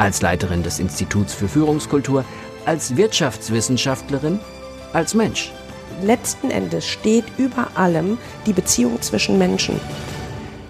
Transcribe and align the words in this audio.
Als 0.00 0.22
Leiterin 0.22 0.62
des 0.62 0.78
Instituts 0.78 1.34
für 1.34 1.46
Führungskultur, 1.46 2.24
als 2.64 2.96
Wirtschaftswissenschaftlerin, 2.96 4.40
als 4.94 5.12
Mensch. 5.12 5.52
Letzten 6.02 6.50
Endes 6.50 6.86
steht 6.86 7.26
über 7.36 7.68
allem 7.74 8.16
die 8.46 8.54
Beziehung 8.54 9.02
zwischen 9.02 9.36
Menschen. 9.36 9.78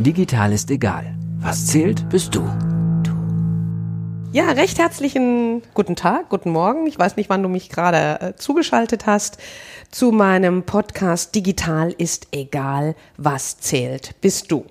Digital 0.01 0.53
ist 0.53 0.69
egal. 0.73 1.15
Was 1.39 1.67
zählt, 1.67 2.09
bist 2.09 2.35
du. 2.35 2.43
Ja, 4.33 4.51
recht 4.51 4.81
herzlichen 4.81 5.63
guten 5.75 5.95
Tag, 5.95 6.29
guten 6.29 6.51
Morgen. 6.51 6.89
Ich 6.89 6.99
weiß 6.99 7.15
nicht, 7.15 7.31
wann 7.31 7.45
du 7.45 7.49
mich 7.49 7.69
gerade 7.69 8.21
äh, 8.21 8.35
zugeschaltet 8.35 9.07
hast 9.07 9.39
zu 9.93 10.11
meinem 10.11 10.65
Podcast 10.65 11.37
Digital 11.37 11.93
ist 11.97 12.27
egal, 12.33 12.97
was 13.17 13.61
zählt, 13.61 14.21
bist 14.21 14.51
du. 14.51 14.67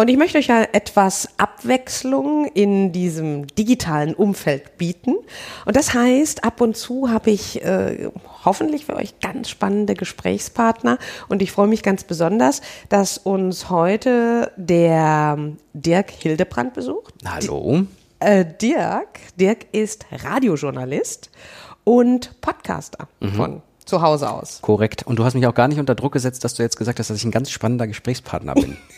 Und 0.00 0.08
ich 0.08 0.16
möchte 0.16 0.38
euch 0.38 0.46
ja 0.46 0.62
etwas 0.62 1.28
Abwechslung 1.36 2.46
in 2.54 2.90
diesem 2.90 3.46
digitalen 3.48 4.14
Umfeld 4.14 4.78
bieten. 4.78 5.16
Und 5.66 5.76
das 5.76 5.92
heißt, 5.92 6.42
ab 6.42 6.62
und 6.62 6.74
zu 6.74 7.10
habe 7.10 7.30
ich 7.30 7.62
äh, 7.62 8.08
hoffentlich 8.46 8.86
für 8.86 8.96
euch 8.96 9.20
ganz 9.20 9.50
spannende 9.50 9.92
Gesprächspartner. 9.92 10.96
Und 11.28 11.42
ich 11.42 11.52
freue 11.52 11.66
mich 11.66 11.82
ganz 11.82 12.04
besonders, 12.04 12.62
dass 12.88 13.18
uns 13.18 13.68
heute 13.68 14.52
der 14.56 15.36
Dirk 15.74 16.10
Hildebrand 16.12 16.72
besucht. 16.72 17.12
Hallo. 17.26 17.82
Äh, 18.20 18.46
Dirk, 18.58 19.20
Dirk 19.38 19.66
ist 19.72 20.06
Radiojournalist 20.10 21.30
und 21.84 22.40
Podcaster 22.40 23.06
mhm. 23.20 23.32
von 23.34 23.62
zu 23.84 24.00
Hause 24.00 24.30
aus. 24.30 24.62
Korrekt. 24.62 25.06
Und 25.06 25.18
du 25.18 25.26
hast 25.26 25.34
mich 25.34 25.46
auch 25.46 25.54
gar 25.54 25.68
nicht 25.68 25.78
unter 25.78 25.94
Druck 25.94 26.14
gesetzt, 26.14 26.42
dass 26.42 26.54
du 26.54 26.62
jetzt 26.62 26.78
gesagt 26.78 26.98
hast, 26.98 27.10
dass 27.10 27.18
ich 27.18 27.24
ein 27.24 27.30
ganz 27.30 27.50
spannender 27.50 27.86
Gesprächspartner 27.86 28.54
bin. 28.54 28.78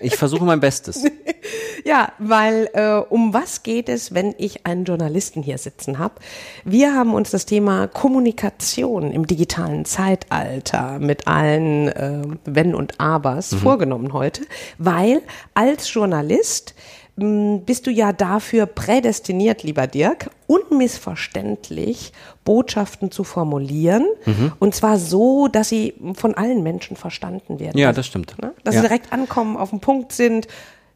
Ich 0.00 0.16
versuche 0.16 0.44
mein 0.44 0.60
Bestes. 0.60 1.04
ja, 1.84 2.12
weil 2.18 2.68
äh, 2.74 2.96
um 2.96 3.32
was 3.32 3.62
geht 3.62 3.88
es, 3.88 4.12
wenn 4.12 4.34
ich 4.36 4.66
einen 4.66 4.84
Journalisten 4.84 5.42
hier 5.42 5.58
sitzen 5.58 5.98
habe? 5.98 6.16
Wir 6.64 6.94
haben 6.94 7.14
uns 7.14 7.30
das 7.30 7.46
Thema 7.46 7.86
Kommunikation 7.88 9.10
im 9.12 9.26
digitalen 9.26 9.84
Zeitalter 9.84 10.98
mit 10.98 11.26
allen 11.26 11.88
äh, 11.88 12.22
Wenn 12.44 12.74
und 12.74 13.00
Abers 13.00 13.52
mhm. 13.52 13.58
vorgenommen 13.58 14.12
heute, 14.12 14.42
weil 14.78 15.22
als 15.54 15.92
Journalist 15.92 16.74
bist 17.16 17.86
du 17.86 17.92
ja 17.92 18.12
dafür 18.12 18.66
prädestiniert, 18.66 19.62
lieber 19.62 19.86
Dirk, 19.86 20.30
unmissverständlich 20.48 22.12
Botschaften 22.44 23.12
zu 23.12 23.22
formulieren. 23.22 24.04
Mhm. 24.26 24.52
Und 24.58 24.74
zwar 24.74 24.98
so, 24.98 25.46
dass 25.46 25.68
sie 25.68 25.94
von 26.14 26.34
allen 26.34 26.62
Menschen 26.64 26.96
verstanden 26.96 27.60
werden. 27.60 27.78
Ja, 27.78 27.92
das 27.92 28.06
stimmt. 28.06 28.34
Ne? 28.42 28.52
Dass 28.64 28.74
ja. 28.74 28.80
sie 28.80 28.88
direkt 28.88 29.12
ankommen, 29.12 29.56
auf 29.56 29.70
den 29.70 29.80
Punkt 29.80 30.12
sind. 30.12 30.48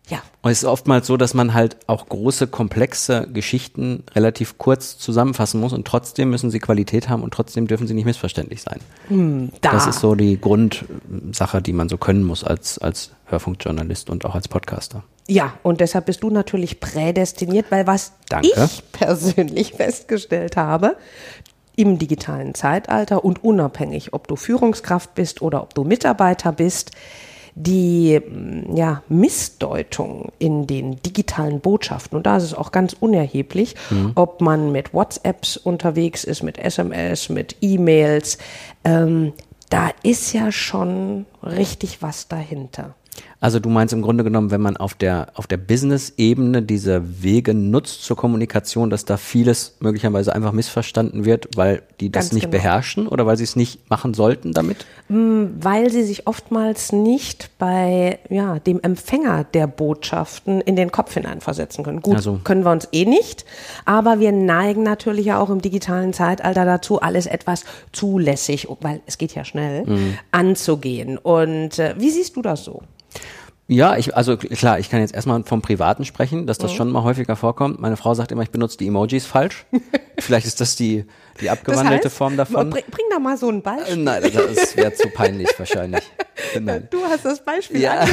Ja. 0.09 0.23
Und 0.43 0.51
es 0.51 0.63
ist 0.63 0.65
oftmals 0.65 1.07
so, 1.07 1.17
dass 1.17 1.35
man 1.35 1.55
halt 1.55 1.77
auch 1.87 2.09
große, 2.09 2.47
komplexe 2.47 3.29
Geschichten 3.33 4.05
relativ 4.15 4.59
kurz 4.59 4.99
zusammenfassen 4.99 5.61
muss 5.61 5.73
und 5.73 5.87
trotzdem 5.87 6.31
müssen 6.31 6.51
sie 6.51 6.59
Qualität 6.59 7.09
haben 7.09 7.23
und 7.23 7.33
trotzdem 7.33 7.67
dürfen 7.67 7.87
sie 7.87 7.95
nicht 7.95 8.07
missverständlich 8.07 8.63
sein. 8.63 8.81
Hm, 9.09 9.53
da. 9.61 9.71
Das 9.71 9.87
ist 9.87 10.01
so 10.01 10.15
die 10.15 10.41
Grundsache, 10.41 11.61
die 11.61 11.75
man 11.75 11.89
so 11.89 11.99
können 11.99 12.25
muss 12.25 12.43
als, 12.43 12.79
als 12.79 13.13
Hörfunkjournalist 13.27 14.09
und 14.09 14.25
auch 14.25 14.35
als 14.35 14.49
Podcaster. 14.49 15.05
Ja, 15.31 15.55
und 15.63 15.81
deshalb 15.81 16.07
bist 16.07 16.23
du 16.23 16.31
natürlich 16.31 16.81
prädestiniert, 16.81 17.67
weil 17.71 17.87
was 17.87 18.13
Danke. 18.29 18.49
ich 18.49 18.83
persönlich 18.93 19.73
festgestellt 19.77 20.57
habe, 20.57 20.97
im 21.77 21.99
digitalen 21.99 22.55
Zeitalter 22.55 23.25
und 23.25 23.45
unabhängig, 23.45 24.13
ob 24.15 24.27
du 24.27 24.37
Führungskraft 24.37 25.15
bist 25.15 25.43
oder 25.43 25.63
ob 25.63 25.75
du 25.75 25.85
Mitarbeiter 25.85 26.51
bist, 26.51 26.91
die 27.55 28.21
ja, 28.75 29.03
Missdeutung 29.09 30.33
in 30.39 30.67
den 30.67 31.03
digitalen 31.03 31.61
Botschaften, 31.61 32.17
und 32.17 32.27
da 32.27 32.37
ist 32.37 32.45
es 32.45 32.55
auch 32.55 32.73
ganz 32.73 32.95
unerheblich, 32.99 33.75
mhm. 33.91 34.13
ob 34.15 34.41
man 34.41 34.73
mit 34.73 34.95
WhatsApps 34.95 35.57
unterwegs 35.57 36.25
ist, 36.25 36.43
mit 36.43 36.57
SMS, 36.57 37.29
mit 37.29 37.57
E-Mails, 37.61 38.39
ähm, 38.85 39.33
da 39.71 39.91
ist 40.03 40.33
ja 40.33 40.51
schon 40.51 41.27
richtig 41.43 42.01
was 42.01 42.29
dahinter. 42.29 42.95
Also 43.41 43.61
du 43.61 43.69
meinst 43.69 43.95
im 43.95 44.03
Grunde 44.03 44.25
genommen, 44.25 44.51
wenn 44.51 44.61
man 44.61 44.77
auf 44.77 44.95
der, 44.95 45.29
auf 45.35 45.47
der 45.47 45.59
Business-Ebene 45.59 46.63
diese 46.63 47.23
Wege 47.23 47.55
nutzt 47.55 48.03
zur 48.03 48.17
Kommunikation, 48.17 48.91
dass 48.91 49.05
da 49.05 49.17
vieles 49.17 49.77
möglicherweise 49.79 50.35
einfach 50.35 50.51
missverstanden 50.51 51.25
wird, 51.25 51.57
weil 51.57 51.83
die 52.01 52.11
das 52.11 52.27
Ganz 52.27 52.33
nicht 52.33 52.51
genau. 52.51 52.57
beherrschen 52.57 53.07
oder 53.07 53.27
weil 53.27 53.37
sie 53.37 53.45
es 53.45 53.55
nicht 53.55 53.89
machen 53.89 54.13
sollten 54.13 54.53
damit? 54.53 54.87
Mm, 55.09 55.45
weil 55.61 55.91
sie 55.93 56.03
sich 56.03 56.27
oftmals 56.27 56.91
nicht 56.91 57.51
bei 57.59 58.19
ja, 58.29 58.59
dem 58.59 58.81
Empfänger 58.83 59.45
der 59.45 59.69
Botschaften 59.69 60.61
in 60.61 60.75
den 60.75 60.91
Kopf 60.91 61.15
hineinversetzen 61.15 61.85
können. 61.85 62.03
Gut, 62.03 62.17
also. 62.17 62.41
können 62.43 62.65
wir 62.65 62.73
uns 62.73 62.89
eh 62.91 63.05
nicht, 63.05 63.45
aber 63.85 64.19
wir 64.19 64.33
neigen 64.33 64.83
natürlich 64.83 65.27
ja 65.27 65.39
auch 65.39 65.51
im 65.51 65.63
digitalen 65.63 66.13
Zeitalter 66.13 66.65
dazu, 66.65 67.01
alles 67.01 67.27
etwas 67.27 67.65
zulässig, 67.93 68.67
weil 68.81 69.01
es 69.07 69.17
geht 69.17 69.37
ja 69.37 69.45
schnell, 69.45 69.85
mhm. 69.87 70.19
anzugehen. 70.33 71.19
Und 71.19 71.79
äh, 71.79 71.95
wie 71.99 72.11
siehst 72.11 72.35
du 72.35 72.43
das 72.43 72.65
so? 72.65 72.83
Ja, 73.71 73.99
ich, 73.99 74.17
also 74.17 74.39
klar, 74.39 74.79
ich 74.79 74.89
kann 74.89 75.01
jetzt 75.01 75.15
erstmal 75.15 75.43
vom 75.45 75.61
Privaten 75.61 76.07
sprechen, 76.07 76.47
dass 76.47 76.57
das 76.57 76.73
mhm. 76.73 76.77
schon 76.77 76.91
mal 76.91 77.03
häufiger 77.03 77.37
vorkommt. 77.37 77.79
Meine 77.79 77.99
Frau 77.99 78.15
sagt 78.15 78.33
immer, 78.33 78.43
ich 78.43 78.51
benutze 78.51 78.79
die 78.79 78.87
Emojis 78.87 79.27
falsch. 79.27 79.67
Vielleicht 80.19 80.47
ist 80.47 80.63
das 80.63 80.75
die, 80.75 81.05
die 81.39 81.51
abgewandelte 81.51 82.05
das 82.05 82.13
heißt, 82.13 82.17
Form 82.17 82.39
davon. 82.39 82.71
Bring, 82.71 82.85
bring 82.91 83.05
da 83.11 83.19
mal 83.19 83.37
so 83.37 83.51
ein 83.51 83.61
Beispiel. 83.61 83.93
Äh, 83.93 83.97
nein, 83.97 84.23
das 84.23 84.75
wäre 84.75 84.95
zu 84.95 85.11
peinlich 85.11 85.51
wahrscheinlich. 85.59 86.03
Nein. 86.59 86.89
Du 86.91 87.05
hast 87.05 87.27
das 87.27 87.45
Beispiel. 87.45 87.81
Ja. 87.81 88.07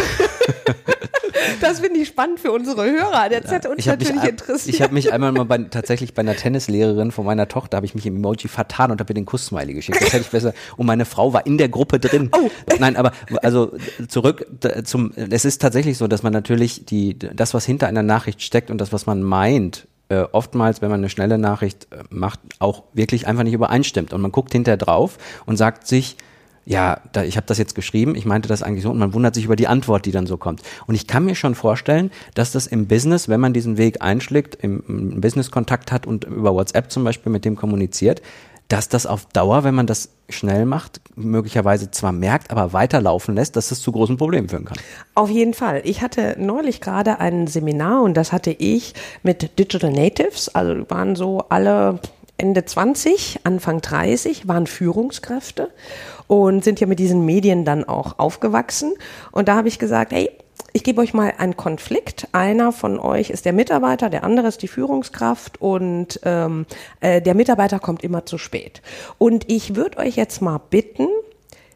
Das 1.62 1.80
finde 1.80 2.00
ich 2.00 2.08
spannend 2.08 2.40
für 2.40 2.52
unsere 2.52 2.84
Hörer. 2.86 3.30
Das 3.30 3.52
hätte 3.52 3.70
uns 3.70 3.86
natürlich 3.86 4.16
mich, 4.16 4.24
interessiert. 4.24 4.76
Ich 4.76 4.82
habe 4.82 4.94
mich 4.94 5.14
einmal 5.14 5.32
mal 5.32 5.46
bei, 5.46 5.58
tatsächlich 5.60 6.14
bei 6.14 6.22
einer 6.22 6.36
Tennislehrerin 6.36 7.12
von 7.12 7.26
meiner 7.26 7.48
Tochter, 7.48 7.78
habe 7.78 7.86
ich 7.86 7.96
mich 7.96 8.06
im 8.06 8.18
Emoji 8.18 8.48
vertan 8.48 8.92
und 8.92 9.00
habe 9.00 9.12
ihr 9.12 9.16
den 9.16 9.26
Kuss-Smiley 9.26 9.74
geschickt. 9.74 10.02
Das 10.02 10.14
hätte 10.14 10.24
ich 10.24 10.32
besser. 10.32 10.54
Und 10.78 10.86
meine 10.86 11.06
Frau 11.06 11.34
war 11.34 11.46
in 11.46 11.58
der 11.58 11.70
Gruppe 11.70 12.00
drin. 12.00 12.30
Oh. 12.36 12.50
Nein, 12.80 12.96
aber 12.96 13.12
also 13.42 13.74
zurück 14.08 14.46
zum. 14.84 15.12
Es 15.16 15.46
ist 15.46 15.62
tatsächlich 15.62 15.98
so, 15.98 16.08
dass 16.08 16.24
man 16.24 16.34
natürlich 16.34 16.86
die 16.86 17.18
das, 17.18 17.54
was 17.54 17.66
hinter 17.66 17.88
einer 17.88 18.04
Nachricht 18.04 18.42
steckt 18.42 18.72
und 18.72 18.80
das, 18.80 18.92
was 18.94 19.06
man 19.06 19.24
meint, 19.24 19.88
äh, 20.10 20.24
oftmals, 20.32 20.82
wenn 20.82 20.90
man 20.90 21.00
eine 21.00 21.10
schnelle 21.10 21.38
Nachricht 21.38 21.88
äh, 21.92 22.04
macht, 22.10 22.40
auch 22.60 22.84
wirklich 22.94 23.28
einfach 23.28 23.44
nicht 23.44 23.54
übereinstimmt. 23.54 24.14
Und 24.14 24.22
man 24.22 24.32
guckt 24.32 24.52
hinterher 24.52 24.78
drauf 24.78 25.18
und 25.46 25.58
sagt 25.58 25.88
sich, 25.88 26.18
ja, 26.66 27.00
da, 27.14 27.24
ich 27.24 27.38
habe 27.38 27.46
das 27.48 27.58
jetzt 27.58 27.76
geschrieben, 27.76 28.16
ich 28.16 28.26
meinte 28.26 28.50
das 28.50 28.64
eigentlich 28.64 28.84
so 28.84 28.90
und 28.90 28.98
man 28.98 29.14
wundert 29.14 29.36
sich 29.36 29.46
über 29.46 29.56
die 29.56 29.68
Antwort, 29.68 30.06
die 30.06 30.12
dann 30.12 30.26
so 30.26 30.38
kommt. 30.38 30.62
Und 30.88 30.96
ich 30.96 31.08
kann 31.08 31.26
mir 31.26 31.36
schon 31.36 31.54
vorstellen, 31.56 32.12
dass 32.34 32.52
das 32.52 32.66
im 32.68 32.88
Business, 32.88 33.30
wenn 33.30 33.40
man 33.40 33.54
diesen 33.54 33.78
Weg 33.78 34.02
einschlägt, 34.02 34.56
im, 34.56 34.84
im 34.88 35.22
Business-Kontakt 35.22 35.92
hat 35.92 36.08
und 36.08 36.24
über 36.24 36.54
WhatsApp 36.56 36.92
zum 36.92 37.04
Beispiel 37.04 37.32
mit 37.32 37.46
dem 37.46 37.56
kommuniziert, 37.56 38.22
dass 38.68 38.90
das 38.90 39.06
auf 39.06 39.26
Dauer, 39.28 39.64
wenn 39.64 39.76
man 39.76 39.86
das 39.86 40.10
schnell 40.28 40.66
macht, 40.66 41.00
möglicherweise 41.16 41.92
zwar 41.92 42.12
merkt, 42.12 42.50
aber 42.50 42.74
weiterlaufen 42.74 43.36
lässt, 43.36 43.56
dass 43.56 43.70
das 43.70 43.80
zu 43.80 43.92
großen 43.92 44.18
Problemen 44.18 44.50
führen 44.50 44.66
kann. 44.66 44.78
Auf 45.14 45.30
jeden 45.30 45.54
Fall. 45.54 45.82
Ich 45.86 46.02
hatte 46.02 46.36
neulich 46.40 46.82
gerade 46.82 47.20
ein 47.20 47.46
Seminar 47.46 48.02
und 48.02 48.16
das 48.16 48.32
hatte 48.32 48.50
ich 48.50 48.96
mit 49.22 49.60
Digital 49.60 49.92
Natives, 49.92 50.50
also 50.50 50.90
waren 50.90 51.16
so 51.16 51.46
alle 51.50 52.00
Ende 52.38 52.66
20, 52.66 53.42
Anfang 53.44 53.82
30, 53.82 54.48
waren 54.48 54.68
Führungskräfte 54.68 55.70
und 56.28 56.64
sind 56.64 56.80
ja 56.80 56.88
mit 56.88 57.00
diesen 57.00 57.26
Medien 57.26 57.66
dann 57.66 57.84
auch 57.84 58.20
aufgewachsen. 58.20 58.94
Und 59.32 59.48
da 59.48 59.56
habe 59.56 59.68
ich 59.68 59.80
gesagt, 59.80 60.12
hey, 60.12 60.30
ich 60.74 60.84
gebe 60.84 61.02
euch 61.02 61.14
mal 61.14 61.34
einen 61.38 61.56
Konflikt. 61.56 62.28
Einer 62.34 62.72
von 62.72 63.00
euch 63.00 63.30
ist 63.30 63.46
der 63.46 63.54
Mitarbeiter, 63.54 64.10
der 64.10 64.24
andere 64.24 64.48
ist 64.48 64.62
die 64.62 64.68
Führungskraft 64.68 65.62
und 65.62 66.20
ähm, 66.24 66.66
äh, 67.00 67.22
der 67.22 67.34
Mitarbeiter 67.34 67.80
kommt 67.80 68.04
immer 68.04 68.26
zu 68.26 68.38
spät. 68.38 68.82
Und 69.18 69.50
ich 69.50 69.76
würde 69.76 70.00
euch 70.00 70.18
jetzt 70.18 70.42
mal 70.42 70.60
bitten, 70.70 71.08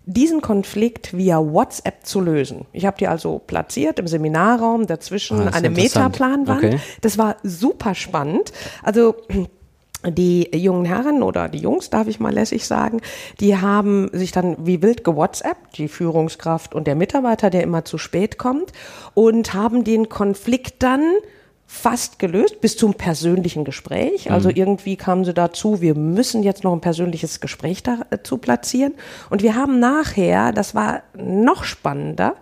diesen 0.06 0.42
Konflikt 0.42 1.16
via 1.16 1.40
WhatsApp 1.40 2.06
zu 2.06 2.19
lösen. 2.19 2.66
Ich 2.74 2.86
habe 2.86 2.98
die 2.98 3.07
also 3.07 3.40
platziert 3.40 4.00
im 4.00 4.07
Seminarraum, 4.07 4.88
dazwischen 4.88 5.48
ah, 5.48 5.52
eine 5.52 5.69
Metaplanwand. 5.69 6.63
Okay. 6.63 6.80
Das 7.02 7.18
war 7.18 7.38
super 7.44 7.94
spannend. 7.95 8.52
Also 8.84 9.16
die 10.07 10.50
jungen 10.56 10.86
Herren 10.86 11.24
oder 11.24 11.50
die 11.50 11.60
Jungs, 11.60 11.90
darf 11.90 12.07
ich 12.07 12.19
mal 12.19 12.34
lässig 12.34 12.66
sagen, 12.66 13.01
die 13.40 13.57
haben 13.57 14.10
sich 14.13 14.31
dann 14.31 14.56
wie 14.66 14.81
wild 14.81 15.04
gewhatsappt, 15.04 15.78
die 15.78 15.88
Führungskraft 15.88 16.74
und 16.74 16.88
der 16.88 16.96
Mitarbeiter, 16.96 17.50
der 17.50 17.63
immer 17.63 17.84
zu 17.86 17.98
spät 17.98 18.38
kommt, 18.38 18.72
und 19.13 19.54
haben 19.54 19.84
den 19.84 20.07
Konflikt 20.07 20.81
dann 20.84 21.04
fast 21.72 22.18
gelöst 22.18 22.62
bis 22.62 22.78
zum 22.78 22.96
persönlichen 22.96 23.63
Gespräch. 23.63 24.31
Also 24.31 24.50
irgendwie 24.50 24.96
kamen 24.96 25.24
sie 25.24 25.36
dazu, 25.36 25.81
wir 25.81 25.94
müssen 25.94 26.42
jetzt 26.42 26.63
noch 26.63 26.74
ein 26.74 26.81
persönliches 26.81 27.42
Gespräch 27.42 27.84
dazu 27.84 28.40
platzieren. 28.40 28.95
Und 29.30 29.44
wir 29.44 29.56
haben 29.56 29.80
nachher, 29.80 30.52
das 30.52 30.74
war 30.74 31.04
noch 31.16 31.63
spannender, 31.66 32.34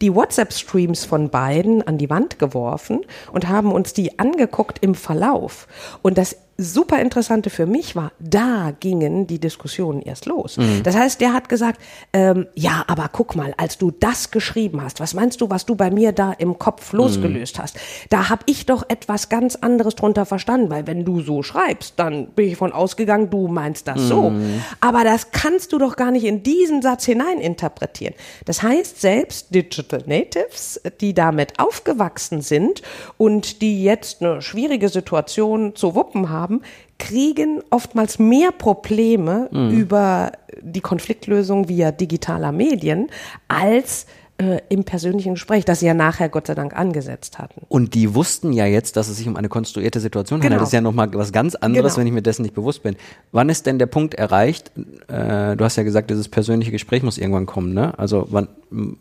die 0.00 0.12
WhatsApp-Streams 0.12 1.04
von 1.04 1.30
beiden 1.30 1.86
an 1.86 1.96
die 1.96 2.10
Wand 2.10 2.40
geworfen 2.40 3.02
und 3.32 3.48
haben 3.48 3.70
uns 3.70 3.92
die 3.92 4.18
angeguckt 4.18 4.80
im 4.80 4.96
Verlauf. 4.96 5.68
Und 6.02 6.18
das 6.18 6.36
super 6.58 7.00
interessante 7.00 7.50
für 7.50 7.66
mich 7.66 7.96
war, 7.96 8.12
da 8.18 8.72
gingen 8.78 9.26
die 9.26 9.38
Diskussionen 9.38 10.02
erst 10.02 10.26
los. 10.26 10.56
Mhm. 10.56 10.82
Das 10.82 10.96
heißt, 10.96 11.20
der 11.20 11.32
hat 11.32 11.48
gesagt, 11.48 11.80
ähm, 12.12 12.46
ja, 12.54 12.84
aber 12.86 13.08
guck 13.10 13.36
mal, 13.36 13.54
als 13.56 13.78
du 13.78 13.90
das 13.90 14.30
geschrieben 14.30 14.82
hast, 14.82 15.00
was 15.00 15.14
meinst 15.14 15.40
du, 15.40 15.50
was 15.50 15.66
du 15.66 15.74
bei 15.74 15.90
mir 15.90 16.12
da 16.12 16.32
im 16.32 16.58
Kopf 16.58 16.92
losgelöst 16.92 17.58
mhm. 17.58 17.62
hast? 17.62 17.78
Da 18.10 18.28
habe 18.28 18.42
ich 18.46 18.66
doch 18.66 18.84
etwas 18.88 19.28
ganz 19.28 19.56
anderes 19.56 19.94
drunter 19.94 20.26
verstanden, 20.26 20.70
weil 20.70 20.86
wenn 20.86 21.04
du 21.04 21.20
so 21.20 21.42
schreibst, 21.42 21.94
dann 21.96 22.26
bin 22.28 22.48
ich 22.48 22.56
von 22.56 22.72
ausgegangen, 22.72 23.30
du 23.30 23.48
meinst 23.48 23.88
das 23.88 24.00
mhm. 24.02 24.08
so. 24.08 24.32
Aber 24.80 25.04
das 25.04 25.30
kannst 25.32 25.72
du 25.72 25.78
doch 25.78 25.96
gar 25.96 26.10
nicht 26.10 26.24
in 26.24 26.42
diesen 26.42 26.82
Satz 26.82 27.04
hineininterpretieren. 27.04 28.14
Das 28.44 28.62
heißt, 28.62 29.00
selbst 29.00 29.54
Digital 29.54 30.02
Natives, 30.06 30.80
die 31.00 31.14
damit 31.14 31.58
aufgewachsen 31.58 32.42
sind 32.42 32.82
und 33.16 33.62
die 33.62 33.82
jetzt 33.82 34.22
eine 34.22 34.42
schwierige 34.42 34.88
Situation 34.88 35.74
zu 35.74 35.94
wuppen 35.94 36.30
haben, 36.30 36.41
haben, 36.42 36.62
kriegen 36.98 37.62
oftmals 37.70 38.18
mehr 38.18 38.50
Probleme 38.52 39.48
mhm. 39.50 39.70
über 39.70 40.32
die 40.60 40.80
Konfliktlösung 40.80 41.68
via 41.68 41.92
digitaler 41.92 42.52
Medien 42.52 43.08
als 43.48 44.06
äh, 44.38 44.60
im 44.68 44.84
persönlichen 44.84 45.34
Gespräch, 45.34 45.64
das 45.64 45.80
sie 45.80 45.86
ja 45.86 45.94
nachher 45.94 46.28
Gott 46.28 46.46
sei 46.46 46.54
Dank 46.54 46.76
angesetzt 46.76 47.38
hatten. 47.38 47.62
Und 47.68 47.94
die 47.94 48.14
wussten 48.14 48.52
ja 48.52 48.66
jetzt, 48.66 48.96
dass 48.96 49.08
es 49.08 49.18
sich 49.18 49.28
um 49.28 49.36
eine 49.36 49.48
konstruierte 49.48 50.00
Situation 50.00 50.40
genau. 50.40 50.46
handelt. 50.46 50.62
Das 50.62 50.68
ist 50.70 50.72
ja 50.72 50.80
nochmal 50.80 51.12
was 51.14 51.32
ganz 51.32 51.54
anderes, 51.54 51.94
genau. 51.94 52.00
wenn 52.00 52.06
ich 52.08 52.12
mir 52.12 52.22
dessen 52.22 52.42
nicht 52.42 52.54
bewusst 52.54 52.82
bin. 52.82 52.96
Wann 53.30 53.48
ist 53.48 53.66
denn 53.66 53.78
der 53.78 53.86
Punkt 53.86 54.14
erreicht? 54.14 54.72
Äh, 55.08 55.56
du 55.56 55.64
hast 55.64 55.76
ja 55.76 55.82
gesagt, 55.82 56.10
dieses 56.10 56.28
persönliche 56.28 56.72
Gespräch 56.72 57.02
muss 57.02 57.18
irgendwann 57.18 57.46
kommen, 57.46 57.72
ne? 57.72 57.96
Also 57.98 58.26
wann 58.30 58.48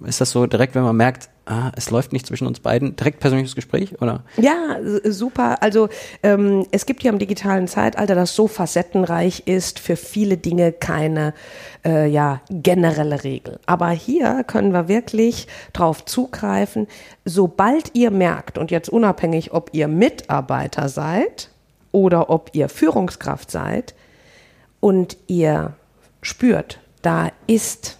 ist 0.05 0.21
das 0.21 0.31
so 0.31 0.45
direkt, 0.45 0.75
wenn 0.75 0.83
man 0.83 0.95
merkt, 0.95 1.29
ah, 1.45 1.71
es 1.75 1.89
läuft 1.89 2.13
nicht 2.13 2.25
zwischen 2.27 2.47
uns 2.47 2.59
beiden, 2.59 2.95
direkt 2.95 3.19
persönliches 3.19 3.55
Gespräch, 3.55 4.01
oder? 4.01 4.23
Ja, 4.37 4.77
super. 5.03 5.61
Also 5.61 5.89
ähm, 6.23 6.65
es 6.71 6.85
gibt 6.85 7.03
ja 7.03 7.11
im 7.11 7.19
digitalen 7.19 7.67
Zeitalter, 7.67 8.15
das 8.15 8.35
so 8.35 8.47
facettenreich 8.47 9.43
ist, 9.47 9.79
für 9.79 9.95
viele 9.95 10.37
Dinge 10.37 10.71
keine 10.71 11.33
äh, 11.85 12.07
ja, 12.07 12.41
generelle 12.49 13.23
Regel. 13.23 13.59
Aber 13.65 13.89
hier 13.89 14.43
können 14.43 14.73
wir 14.73 14.87
wirklich 14.87 15.47
drauf 15.73 16.05
zugreifen, 16.05 16.87
sobald 17.25 17.95
ihr 17.95 18.11
merkt, 18.11 18.57
und 18.57 18.71
jetzt 18.71 18.89
unabhängig, 18.89 19.53
ob 19.53 19.69
ihr 19.73 19.87
Mitarbeiter 19.87 20.89
seid 20.89 21.49
oder 21.91 22.29
ob 22.29 22.51
ihr 22.53 22.69
Führungskraft 22.69 23.51
seid, 23.51 23.93
und 24.81 25.15
ihr 25.27 25.75
spürt, 26.21 26.79
da 27.01 27.29
ist 27.47 27.97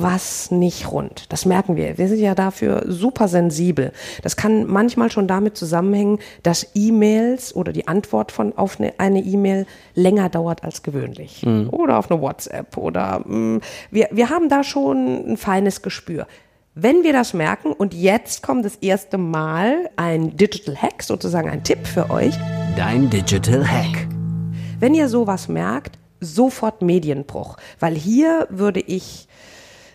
was 0.00 0.50
nicht 0.50 0.90
rund. 0.90 1.26
Das 1.30 1.44
merken 1.46 1.76
wir. 1.76 1.98
Wir 1.98 2.08
sind 2.08 2.20
ja 2.20 2.34
dafür 2.34 2.84
super 2.86 3.28
sensibel. 3.28 3.92
Das 4.22 4.36
kann 4.36 4.66
manchmal 4.66 5.10
schon 5.10 5.26
damit 5.26 5.56
zusammenhängen, 5.56 6.18
dass 6.42 6.66
E-Mails 6.74 7.54
oder 7.54 7.72
die 7.72 7.88
Antwort 7.88 8.32
von 8.32 8.56
auf 8.56 8.78
eine 8.98 9.20
E-Mail 9.20 9.66
länger 9.94 10.28
dauert 10.28 10.64
als 10.64 10.82
gewöhnlich. 10.82 11.44
Mhm. 11.44 11.68
Oder 11.70 11.98
auf 11.98 12.10
eine 12.10 12.20
WhatsApp 12.20 12.76
oder 12.76 13.22
mh, 13.26 13.36
mm, 13.36 13.60
wir, 13.90 14.08
wir 14.10 14.30
haben 14.30 14.48
da 14.48 14.64
schon 14.64 15.32
ein 15.32 15.36
feines 15.36 15.82
Gespür. 15.82 16.26
Wenn 16.74 17.02
wir 17.02 17.12
das 17.12 17.34
merken 17.34 17.72
und 17.72 17.92
jetzt 17.92 18.42
kommt 18.42 18.64
das 18.64 18.76
erste 18.76 19.18
Mal 19.18 19.90
ein 19.96 20.36
Digital 20.38 20.74
Hack, 20.74 21.02
sozusagen 21.02 21.50
ein 21.50 21.62
Tipp 21.64 21.86
für 21.86 22.08
euch. 22.08 22.34
Dein 22.76 23.10
Digital 23.10 23.66
Hack. 23.66 24.08
Wenn 24.80 24.94
ihr 24.94 25.08
sowas 25.08 25.48
merkt, 25.48 25.98
sofort 26.22 26.80
Medienbruch, 26.80 27.56
weil 27.78 27.94
hier 27.94 28.46
würde 28.50 28.80
ich 28.80 29.28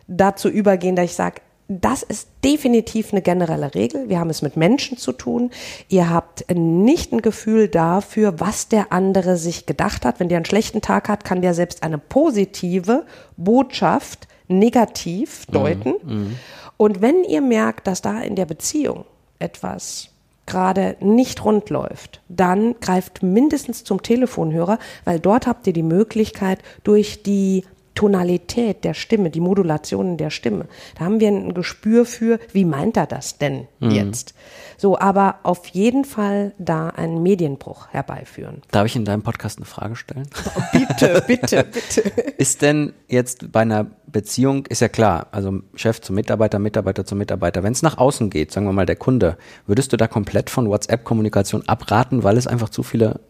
dazu 0.07 0.50
übergehen, 0.50 0.95
dass 0.95 1.06
ich 1.06 1.15
sage, 1.15 1.42
das 1.69 2.01
ist 2.01 2.30
definitiv 2.45 3.12
eine 3.12 3.21
generelle 3.21 3.75
Regel. 3.75 4.07
Wir 4.07 4.19
haben 4.19 4.30
es 4.30 4.42
mit 4.42 4.56
Menschen 4.56 4.98
zu 4.98 5.12
tun. 5.12 5.51
Ihr 5.89 6.09
habt 6.09 6.45
nicht 6.54 7.12
ein 7.12 7.21
Gefühl 7.21 7.68
dafür, 7.68 8.39
was 8.39 8.69
der 8.69 8.94
andere 8.94 9.36
sich 9.36 9.65
gedacht 9.65 10.06
hat. 10.06 10.19
Wenn 10.19 10.30
der 10.30 10.38
einen 10.38 10.45
schlechten 10.45 10.81
Tag 10.81 11.09
hat, 11.09 11.25
kann 11.25 11.42
der 11.42 11.54
selbst 11.54 11.83
eine 11.83 11.98
positive 11.98 13.06
Botschaft 13.36 14.30
negativ 14.48 15.45
mhm. 15.50 15.54
deuten. 15.54 15.89
Mm, 16.04 16.36
Und 16.77 17.01
wenn 17.01 17.25
ihr 17.25 17.42
merkt, 17.42 17.88
dass 17.88 18.01
da 18.01 18.21
in 18.21 18.36
der 18.36 18.45
Beziehung 18.45 19.03
etwas 19.39 20.10
gerade 20.45 20.95
nicht 21.01 21.44
rund 21.44 21.69
läuft, 21.69 22.21
dann 22.30 22.75
greift 22.80 23.21
mindestens 23.21 23.83
zum 23.83 24.01
Telefonhörer, 24.01 24.80
weil 25.03 25.19
dort 25.19 25.45
habt 25.45 25.68
ihr 25.68 25.74
die 25.74 25.83
Möglichkeit, 25.83 26.60
durch 26.86 27.21
die 27.24 27.65
Tonalität 27.98 28.84
der 28.84 28.94
Stimme, 28.94 29.32
die 29.32 29.40
Modulationen 29.40 30.18
der 30.18 30.30
Stimme. 30.30 30.68
Da 31.00 31.06
haben 31.06 31.20
wir 31.20 31.30
ein 31.30 31.56
Gespür 31.56 32.06
für, 32.06 32.40
wie 32.54 32.64
meint 32.64 32.96
er 32.96 33.08
das 33.08 33.40
denn 33.40 33.68
mhm. 33.80 33.90
jetzt? 33.90 34.36
So, 34.78 35.00
aber 35.00 35.40
auf 35.42 35.66
jeden 35.70 36.06
Fall 36.06 36.54
da 36.60 36.90
einen 36.90 37.24
Medienbruch 37.24 37.88
herbeiführen. 37.90 38.62
Darf 38.70 38.86
ich 38.86 38.96
in 38.96 39.04
deinem 39.04 39.24
Podcast 39.24 39.58
eine 39.58 39.66
Frage 39.66 39.96
stellen? 39.96 40.30
Oh, 40.56 40.62
bitte, 40.78 41.24
bitte, 41.26 41.64
bitte. 41.64 42.02
Ist 42.38 42.62
denn 42.62 42.94
jetzt 43.08 43.52
bei 43.52 43.62
einer 43.62 43.88
Beziehung, 44.06 44.68
ist 44.68 44.82
ja 44.82 44.90
klar, 44.90 45.26
also 45.32 45.62
Chef 45.74 46.00
zum 46.00 46.18
Mitarbeiter, 46.18 46.60
Mitarbeiter 46.60 47.04
zum 47.04 47.18
Mitarbeiter, 47.18 47.64
wenn 47.64 47.74
es 47.74 47.82
nach 47.82 47.98
außen 47.98 48.30
geht, 48.30 48.52
sagen 48.52 48.68
wir 48.68 48.74
mal 48.74 48.86
der 48.86 48.96
Kunde, 48.96 49.40
würdest 49.66 49.92
du 49.92 49.98
da 49.98 50.08
komplett 50.08 50.52
von 50.52 50.70
WhatsApp-Kommunikation 50.70 51.68
abraten, 51.68 52.24
weil 52.24 52.38
es 52.38 52.46
einfach 52.46 52.70
zu 52.70 52.84
viele 52.84 53.22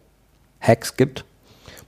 Hacks 0.60 0.98
gibt? 0.98 1.24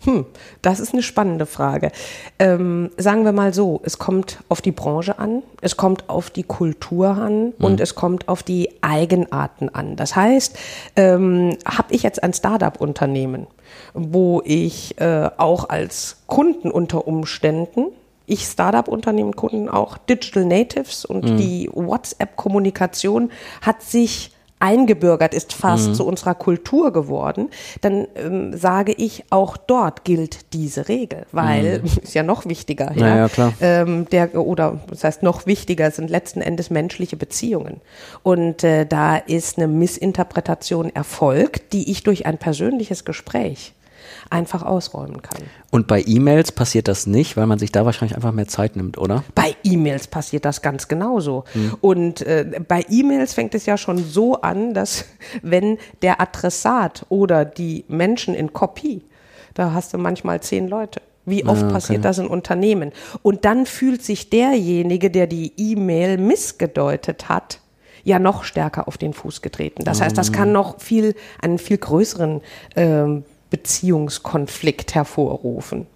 Hm, 0.05 0.25
das 0.63 0.81
ist 0.81 0.95
eine 0.95 1.03
spannende 1.03 1.45
Frage. 1.45 1.93
Ähm, 2.39 2.91
sagen 2.97 3.25
wir 3.25 3.33
mal 3.33 3.53
so, 3.53 3.81
es 3.85 3.99
kommt 3.99 4.39
auf 4.49 4.63
die 4.63 4.73
Branche 4.73 5.19
an, 5.19 5.43
es 5.61 5.77
kommt 5.77 6.09
auf 6.09 6.31
die 6.31 6.43
Kultur 6.43 7.09
an 7.09 7.47
mhm. 7.47 7.53
und 7.59 7.81
es 7.81 7.95
kommt 7.95 8.29
auf 8.29 8.43
die 8.43 8.71
Eigenarten 8.81 9.69
an. 9.69 9.97
Das 9.97 10.17
heißt, 10.17 10.59
ähm, 10.97 11.57
habe 11.67 11.95
ich 11.95 12.03
jetzt 12.03 12.23
ein 12.23 12.33
Startup-Unternehmen, 12.33 13.47
wo 13.93 14.41
ich 14.45 14.99
äh, 14.99 15.29
auch 15.37 15.69
als 15.69 16.23
Kunden 16.27 16.71
unter 16.71 17.07
Umständen 17.07 17.87
ich 18.31 18.45
Startup-Unternehmen, 18.45 19.35
Kunden 19.35 19.69
auch 19.69 19.99
Digital 19.99 20.45
Natives 20.45 21.05
und 21.05 21.25
mhm. 21.25 21.37
die 21.37 21.69
WhatsApp-Kommunikation 21.73 23.33
hat 23.61 23.83
sich 23.83 24.31
eingebürgert 24.61 25.35
ist, 25.35 25.53
fast 25.53 25.89
mhm. 25.89 25.95
zu 25.95 26.07
unserer 26.07 26.35
Kultur 26.35 26.93
geworden, 26.93 27.49
dann 27.81 28.07
ähm, 28.15 28.57
sage 28.57 28.93
ich, 28.93 29.25
auch 29.31 29.57
dort 29.57 30.05
gilt 30.05 30.53
diese 30.53 30.89
Regel, 30.89 31.27
weil 31.33 31.81
mhm. 31.81 31.85
ist 32.03 32.15
ja 32.15 32.23
noch 32.23 32.47
wichtiger, 32.47 32.93
ja, 32.95 33.17
ja 33.17 33.29
klar. 33.29 33.53
Ähm, 33.61 34.07
der 34.11 34.35
oder 34.35 34.81
das 34.89 35.03
heißt 35.03 35.23
noch 35.23 35.47
wichtiger 35.47 35.91
sind 35.91 36.11
letzten 36.11 36.43
Endes 36.43 36.71
menschliche 36.71 37.17
Beziehungen 37.17 37.81
und 38.23 38.63
äh, 38.63 38.87
da 38.87 39.17
ist 39.17 39.57
eine 39.57 39.67
Missinterpretation 39.67 40.95
erfolgt, 40.95 41.73
die 41.73 41.91
ich 41.91 42.03
durch 42.03 42.27
ein 42.27 42.39
persönliches 42.39 43.05
Gespräch 43.05 43.75
einfach 44.31 44.63
ausräumen 44.63 45.23
kann. 45.23 45.43
Und 45.71 45.87
bei 45.87 46.03
E-Mails 46.07 46.53
passiert 46.53 46.89
das 46.89 47.07
nicht, 47.07 47.37
weil 47.37 47.47
man 47.47 47.59
sich 47.59 47.73
da 47.73 47.85
wahrscheinlich 47.85 48.17
einfach 48.17 48.33
mehr 48.33 48.49
Zeit 48.49 48.77
nimmt, 48.77 48.99
oder? 48.99 49.25
Bei 49.35 49.55
E-Mails 49.65 50.09
passiert 50.09 50.45
das 50.45 50.63
ganz 50.63 50.89
genauso. 50.89 51.45
Hm. 51.53 51.77
Und 51.81 52.23
äh, 52.23 52.61
bei 52.67 52.85
E-Mails 52.89 53.35
fängt 53.35 53.55
es 53.55 53.67
ja 53.67 53.77
schon 53.77 54.05
so 54.05 54.41
an, 54.41 54.75
dass 54.75 55.05
wenn 55.43 55.79
der 56.03 56.21
Adressat 56.21 57.07
oder 57.09 57.45
die 57.45 57.85
Menschen 57.89 58.35
in 58.35 58.53
Kopie, 58.53 59.03
da 59.55 59.73
hast 59.73 59.95
du 59.95 59.99
manchmal 59.99 60.41
zehn 60.41 60.69
Leute. 60.69 61.01
Wie 61.27 61.45
oft 61.45 61.63
ah, 61.63 61.67
okay. 61.67 61.73
passiert 61.75 62.05
das 62.05 62.19
in 62.19 62.27
Unternehmen? 62.27 62.93
Und 63.23 63.45
dann 63.45 63.67
fühlt 63.67 64.03
sich 64.03 64.31
derjenige, 64.31 65.11
der 65.11 65.27
die 65.27 65.53
E-Mail 65.57 66.19
missgedeutet 66.19 67.29
hat, 67.29 67.61
ja 68.05 68.19
noch 68.19 68.45
stärker 68.45 68.89
auf 68.89 68.99
den 68.99 69.13
Fuß 69.13 69.43
getreten. 69.43 69.85
Das 69.85 70.01
heißt, 70.01 70.17
das 70.17 70.33
kann 70.33 70.51
ah. 70.51 70.53
noch 70.53 70.81
viel, 70.81 71.15
einen 71.41 71.59
viel 71.59 71.79
größeren 71.79 72.41
ähm, 72.75 73.25
Beziehungskonflikt 73.51 74.95
hervorrufen. 74.95 75.87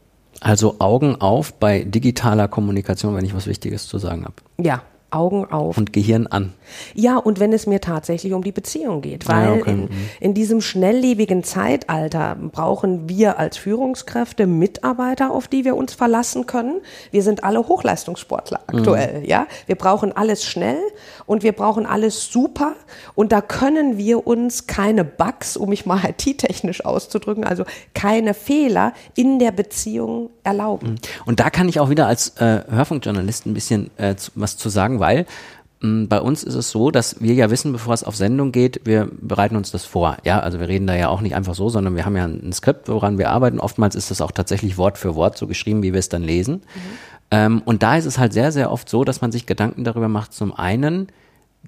Also 0.41 0.77
Augen 0.81 1.17
auf 1.17 1.55
bei 1.55 1.85
digitaler 1.85 2.49
Kommunikation, 2.49 3.17
wenn 3.17 3.25
ich 3.25 3.35
was 3.35 3.47
Wichtiges 3.47 3.87
zu 3.87 3.99
sagen 3.99 4.25
habe. 4.25 4.35
Ja, 4.59 4.83
Augen 5.15 5.45
auf. 5.47 5.79
Und 5.79 5.93
Gehirn 5.93 6.27
an. 6.27 6.53
Ja, 6.95 7.17
und 7.19 7.41
wenn 7.41 7.53
es 7.53 7.67
mir 7.67 7.81
tatsächlich 7.81 8.33
um 8.33 8.43
die 8.43 8.53
Beziehung 8.53 9.01
geht, 9.01 9.29
weil 9.29 9.47
ja, 9.47 9.53
okay. 9.53 9.71
in, 9.71 9.81
mhm. 9.83 9.91
in 10.21 10.35
diesem 10.35 10.61
schnelllebigen 10.61 11.45
Zeitalter 11.45 12.37
brauchen 12.53 13.09
wir 13.09 13.39
als 13.39 13.57
Führungskräfte 13.57 14.47
Mitarbeiter, 14.47 15.31
auf 15.31 15.49
die 15.49 15.65
wir 15.65 15.77
uns 15.77 15.95
verlassen 15.95 16.47
können. 16.47 16.81
Wir 17.11 17.23
sind 17.23 17.45
alle 17.45 17.67
Hochleistungssportler 17.67 18.61
mhm. 18.71 18.79
aktuell, 18.79 19.21
mhm. 19.21 19.27
ja. 19.27 19.47
Wir 19.67 19.77
brauchen 19.77 20.13
alles 20.17 20.45
schnell 20.45 20.81
und 21.27 21.43
wir 21.43 21.53
brauchen 21.53 21.87
alles 21.87 22.31
super 22.31 22.75
und 23.15 23.33
da 23.33 23.41
können 23.41 23.99
wir 23.99 24.27
uns 24.27 24.67
keine 24.67 25.05
Bugs, 25.05 25.57
um 25.57 25.69
mich 25.69 25.87
mal 25.87 26.01
IT-technisch 26.09 26.85
auszudrücken, 26.85 27.45
also 27.45 27.65
keine 27.95 28.35
Fehler 28.35 28.93
in 29.15 29.39
der 29.39 29.53
Beziehung 29.53 30.31
erlauben. 30.43 30.93
Mhm. 30.93 30.99
Und 31.27 31.41
da 31.41 31.51
kann 31.51 31.69
ich 31.69 31.81
auch 31.81 31.91
wieder 31.91 32.07
als 32.07 32.37
äh, 32.39 32.63
Hörfunkjournalist 32.69 33.47
ein 33.47 33.55
bisschen 33.55 33.91
äh, 33.97 34.15
was 34.35 34.57
zu 34.57 34.69
sagen, 34.69 35.01
weil 35.05 35.27
Mm, 35.85 36.07
bei 36.07 36.21
uns 36.21 36.43
ist 36.43 36.55
es 36.55 36.71
so, 36.71 36.91
dass 36.91 37.21
wir 37.21 37.35
ja 37.35 37.51
wissen, 37.51 37.73
bevor 37.73 37.93
es 37.93 38.05
auf 38.05 38.17
Sendung 38.17 38.53
geht, 38.53 38.81
wir 38.85 39.09
bereiten 39.21 39.55
uns 39.55 39.71
das 39.71 39.85
vor. 39.85 40.17
Ja, 40.25 40.41
also 40.41 40.59
wir 40.59 40.69
reden 40.69 40.87
da 40.87 40.97
ja 40.97 41.09
auch 41.09 41.21
nicht 41.21 41.35
einfach 41.35 41.55
so, 41.55 41.69
sondern 41.69 41.95
wir 41.95 42.07
haben 42.07 42.17
ja 42.17 42.25
ein 42.25 42.53
Skript, 42.55 42.89
woran 42.89 43.19
wir 43.19 43.31
arbeiten. 43.31 43.61
Oftmals 43.61 43.95
ist 43.95 44.11
das 44.11 44.23
auch 44.23 44.31
tatsächlich 44.31 44.79
Wort 44.79 44.97
für 44.97 45.15
Wort 45.15 45.37
so 45.37 45.47
geschrieben, 45.47 45.83
wie 45.83 45.93
wir 45.93 46.01
es 46.01 46.09
dann 46.09 46.23
lesen. 46.23 46.55
Mhm. 46.55 46.81
Ähm, 47.31 47.63
und 47.67 47.83
da 47.83 47.97
ist 47.97 48.07
es 48.07 48.19
halt 48.19 48.33
sehr, 48.33 48.51
sehr 48.51 48.73
oft 48.73 48.89
so, 48.89 49.05
dass 49.05 49.21
man 49.21 49.31
sich 49.31 49.45
Gedanken 49.45 49.85
darüber 49.85 50.09
macht. 50.09 50.33
Zum 50.33 50.55
einen, 50.55 51.09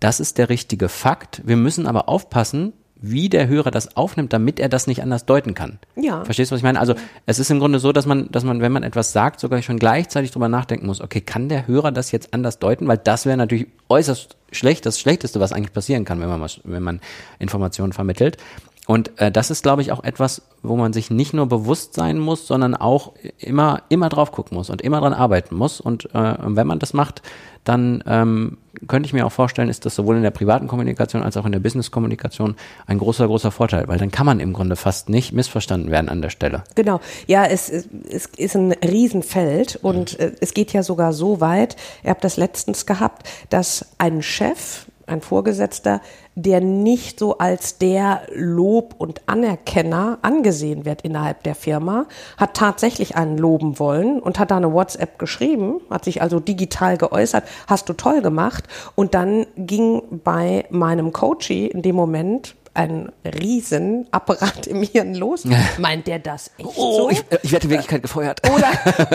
das 0.00 0.18
ist 0.18 0.38
der 0.38 0.48
richtige 0.48 0.88
Fakt. 0.88 1.42
Wir 1.44 1.56
müssen 1.56 1.86
aber 1.86 2.08
aufpassen, 2.08 2.72
wie 3.00 3.28
der 3.28 3.46
Hörer 3.46 3.70
das 3.70 3.96
aufnimmt, 3.96 4.32
damit 4.32 4.58
er 4.58 4.68
das 4.68 4.86
nicht 4.86 5.02
anders 5.02 5.26
deuten 5.26 5.54
kann. 5.54 5.78
Ja. 5.96 6.24
Verstehst 6.24 6.50
du, 6.50 6.54
was 6.54 6.60
ich 6.60 6.64
meine? 6.64 6.80
Also 6.80 6.94
es 7.26 7.38
ist 7.38 7.50
im 7.50 7.58
Grunde 7.58 7.78
so, 7.78 7.92
dass 7.92 8.06
man, 8.06 8.30
dass 8.30 8.44
man, 8.44 8.60
wenn 8.60 8.72
man 8.72 8.82
etwas 8.82 9.12
sagt, 9.12 9.40
sogar 9.40 9.60
schon 9.62 9.78
gleichzeitig 9.78 10.30
drüber 10.30 10.48
nachdenken 10.48 10.86
muss, 10.86 11.00
okay, 11.00 11.20
kann 11.20 11.48
der 11.48 11.66
Hörer 11.66 11.92
das 11.92 12.10
jetzt 12.10 12.32
anders 12.32 12.58
deuten? 12.58 12.88
Weil 12.88 12.98
das 12.98 13.26
wäre 13.26 13.36
natürlich 13.36 13.66
äußerst 13.88 14.36
schlecht, 14.50 14.86
das 14.86 14.98
Schlechteste, 14.98 15.40
was 15.40 15.52
eigentlich 15.52 15.72
passieren 15.72 16.04
kann, 16.04 16.20
wenn 16.20 16.28
man, 16.28 16.50
wenn 16.64 16.82
man 16.82 17.00
Informationen 17.38 17.92
vermittelt. 17.92 18.38
Und 18.86 19.18
äh, 19.20 19.32
das 19.32 19.50
ist, 19.50 19.62
glaube 19.62 19.82
ich, 19.82 19.92
auch 19.92 20.04
etwas, 20.04 20.42
wo 20.62 20.76
man 20.76 20.92
sich 20.92 21.10
nicht 21.10 21.34
nur 21.34 21.46
bewusst 21.46 21.94
sein 21.94 22.18
muss, 22.18 22.46
sondern 22.46 22.74
auch 22.74 23.12
immer, 23.38 23.82
immer 23.88 24.08
drauf 24.08 24.32
gucken 24.32 24.56
muss 24.56 24.70
und 24.70 24.80
immer 24.80 25.00
dran 25.00 25.12
arbeiten 25.12 25.56
muss. 25.56 25.80
Und 25.80 26.14
äh, 26.14 26.34
wenn 26.40 26.66
man 26.66 26.78
das 26.78 26.92
macht, 26.92 27.22
dann 27.64 28.04
ähm, 28.06 28.58
könnte 28.86 29.06
ich 29.06 29.12
mir 29.12 29.26
auch 29.26 29.32
vorstellen, 29.32 29.68
ist 29.68 29.84
das 29.84 29.96
sowohl 29.96 30.16
in 30.16 30.22
der 30.22 30.30
privaten 30.30 30.68
Kommunikation 30.68 31.22
als 31.22 31.36
auch 31.36 31.44
in 31.46 31.52
der 31.52 31.58
Business-Kommunikation 31.58 32.54
ein 32.86 32.98
großer, 32.98 33.26
großer 33.26 33.50
Vorteil, 33.50 33.88
weil 33.88 33.98
dann 33.98 34.12
kann 34.12 34.26
man 34.26 34.38
im 34.38 34.52
Grunde 34.52 34.76
fast 34.76 35.08
nicht 35.08 35.32
missverstanden 35.32 35.90
werden 35.90 36.08
an 36.08 36.22
der 36.22 36.30
Stelle. 36.30 36.62
Genau. 36.76 37.00
Ja, 37.26 37.44
es, 37.44 37.68
es 37.68 38.26
ist 38.36 38.54
ein 38.54 38.72
Riesenfeld 38.72 39.80
und 39.82 40.18
mhm. 40.18 40.32
es 40.40 40.54
geht 40.54 40.72
ja 40.72 40.84
sogar 40.84 41.12
so 41.12 41.40
weit, 41.40 41.76
ihr 42.04 42.10
habt 42.10 42.22
das 42.22 42.36
letztens 42.36 42.86
gehabt, 42.86 43.28
dass 43.50 43.86
ein 43.98 44.22
Chef, 44.22 44.86
ein 45.06 45.20
Vorgesetzter, 45.20 46.00
der 46.36 46.60
nicht 46.60 47.18
so 47.18 47.38
als 47.38 47.78
der 47.78 48.20
Lob- 48.32 48.94
und 48.98 49.22
Anerkenner 49.24 50.18
angesehen 50.20 50.84
wird 50.84 51.00
innerhalb 51.00 51.42
der 51.42 51.54
Firma, 51.54 52.06
hat 52.36 52.54
tatsächlich 52.54 53.16
einen 53.16 53.38
loben 53.38 53.78
wollen 53.78 54.20
und 54.20 54.38
hat 54.38 54.50
da 54.50 54.58
eine 54.58 54.72
WhatsApp 54.72 55.18
geschrieben, 55.18 55.80
hat 55.88 56.04
sich 56.04 56.20
also 56.20 56.38
digital 56.38 56.98
geäußert, 56.98 57.44
hast 57.66 57.88
du 57.88 57.94
toll 57.94 58.20
gemacht. 58.20 58.64
Und 58.94 59.14
dann 59.14 59.46
ging 59.56 60.02
bei 60.24 60.66
meinem 60.68 61.12
Coachie 61.12 61.66
in 61.68 61.80
dem 61.80 61.96
Moment 61.96 62.54
ein 62.76 63.10
Riesenapparat 63.24 64.66
im 64.66 64.82
Hirn 64.82 65.14
los. 65.14 65.44
Meint 65.78 66.06
der 66.06 66.18
das 66.18 66.50
echt 66.58 66.68
oh, 66.76 66.96
so? 66.96 67.10
Ich, 67.10 67.24
ich 67.42 67.52
werde 67.52 67.64
in 67.64 67.70
Wirklichkeit 67.70 68.02
gefeuert. 68.02 68.40
Oder, 68.48 68.68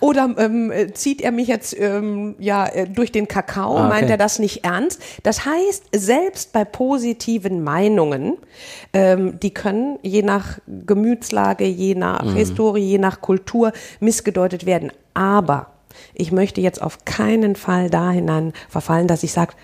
oder, 0.00 0.26
oder 0.26 0.44
ähm, 0.44 0.72
zieht 0.94 1.20
er 1.20 1.32
mich 1.32 1.48
jetzt 1.48 1.78
ähm, 1.78 2.36
ja 2.38 2.66
äh, 2.66 2.88
durch 2.88 3.12
den 3.12 3.28
Kakao? 3.28 3.76
Ah, 3.76 3.86
okay. 3.86 3.88
Meint 3.88 4.10
er 4.10 4.16
das 4.16 4.38
nicht 4.38 4.64
ernst? 4.64 5.02
Das 5.22 5.44
heißt, 5.44 5.84
selbst 5.92 6.52
bei 6.52 6.64
positiven 6.64 7.62
Meinungen, 7.62 8.36
ähm, 8.92 9.38
die 9.40 9.52
können 9.52 9.98
je 10.02 10.22
nach 10.22 10.58
Gemütslage, 10.66 11.64
je 11.64 11.94
nach 11.94 12.24
mhm. 12.24 12.34
Historie, 12.34 12.82
je 12.82 12.98
nach 12.98 13.20
Kultur 13.20 13.72
missgedeutet 14.00 14.66
werden. 14.66 14.92
Aber 15.14 15.72
ich 16.14 16.32
möchte 16.32 16.60
jetzt 16.60 16.80
auf 16.80 17.04
keinen 17.04 17.56
Fall 17.56 17.90
da 17.90 18.10
hinein 18.10 18.52
verfallen, 18.68 19.08
dass 19.08 19.22
ich 19.22 19.32
sage, 19.32 19.54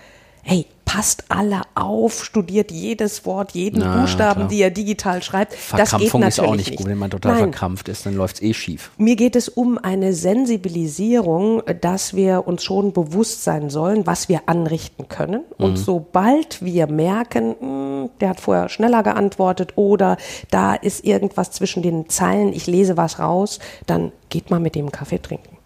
hey, 0.45 0.67
passt 0.85 1.25
alle 1.29 1.61
auf, 1.73 2.23
studiert 2.23 2.71
jedes 2.71 3.25
Wort, 3.25 3.51
jeden 3.51 3.79
Na, 3.79 3.99
Buchstaben, 3.99 4.41
klar. 4.41 4.47
die 4.47 4.61
er 4.61 4.69
digital 4.69 5.23
schreibt. 5.23 5.53
Das 5.75 5.91
geht 5.97 6.13
natürlich 6.13 6.27
ist 6.27 6.39
auch 6.39 6.55
nicht, 6.55 6.69
nicht. 6.69 6.77
gut, 6.77 6.87
wenn 6.87 6.99
man 6.99 7.09
total 7.09 7.33
Nein. 7.33 7.41
verkrampft 7.45 7.89
ist, 7.89 8.05
dann 8.05 8.15
läuft 8.15 8.35
es 8.35 8.41
eh 8.43 8.53
schief. 8.53 8.91
Mir 8.97 9.15
geht 9.15 9.35
es 9.35 9.49
um 9.49 9.79
eine 9.79 10.13
Sensibilisierung, 10.13 11.63
dass 11.81 12.13
wir 12.13 12.47
uns 12.47 12.63
schon 12.63 12.93
bewusst 12.93 13.43
sein 13.43 13.71
sollen, 13.71 14.05
was 14.05 14.29
wir 14.29 14.43
anrichten 14.45 15.09
können. 15.09 15.41
Mhm. 15.57 15.65
Und 15.65 15.77
sobald 15.77 16.63
wir 16.63 16.87
merken, 16.87 17.55
mh, 17.59 18.03
hm, 18.05 18.09
der 18.21 18.29
hat 18.29 18.39
vorher 18.39 18.69
schneller 18.69 19.01
geantwortet 19.01 19.73
oder 19.75 20.17
da 20.51 20.75
ist 20.75 21.03
irgendwas 21.03 21.51
zwischen 21.51 21.81
den 21.81 22.07
Zeilen, 22.07 22.53
ich 22.53 22.67
lese 22.67 22.95
was 22.95 23.17
raus, 23.17 23.59
dann 23.87 24.11
geht 24.29 24.51
mal 24.51 24.59
mit 24.59 24.75
dem 24.75 24.91
Kaffee 24.91 25.19
trinken. 25.19 25.57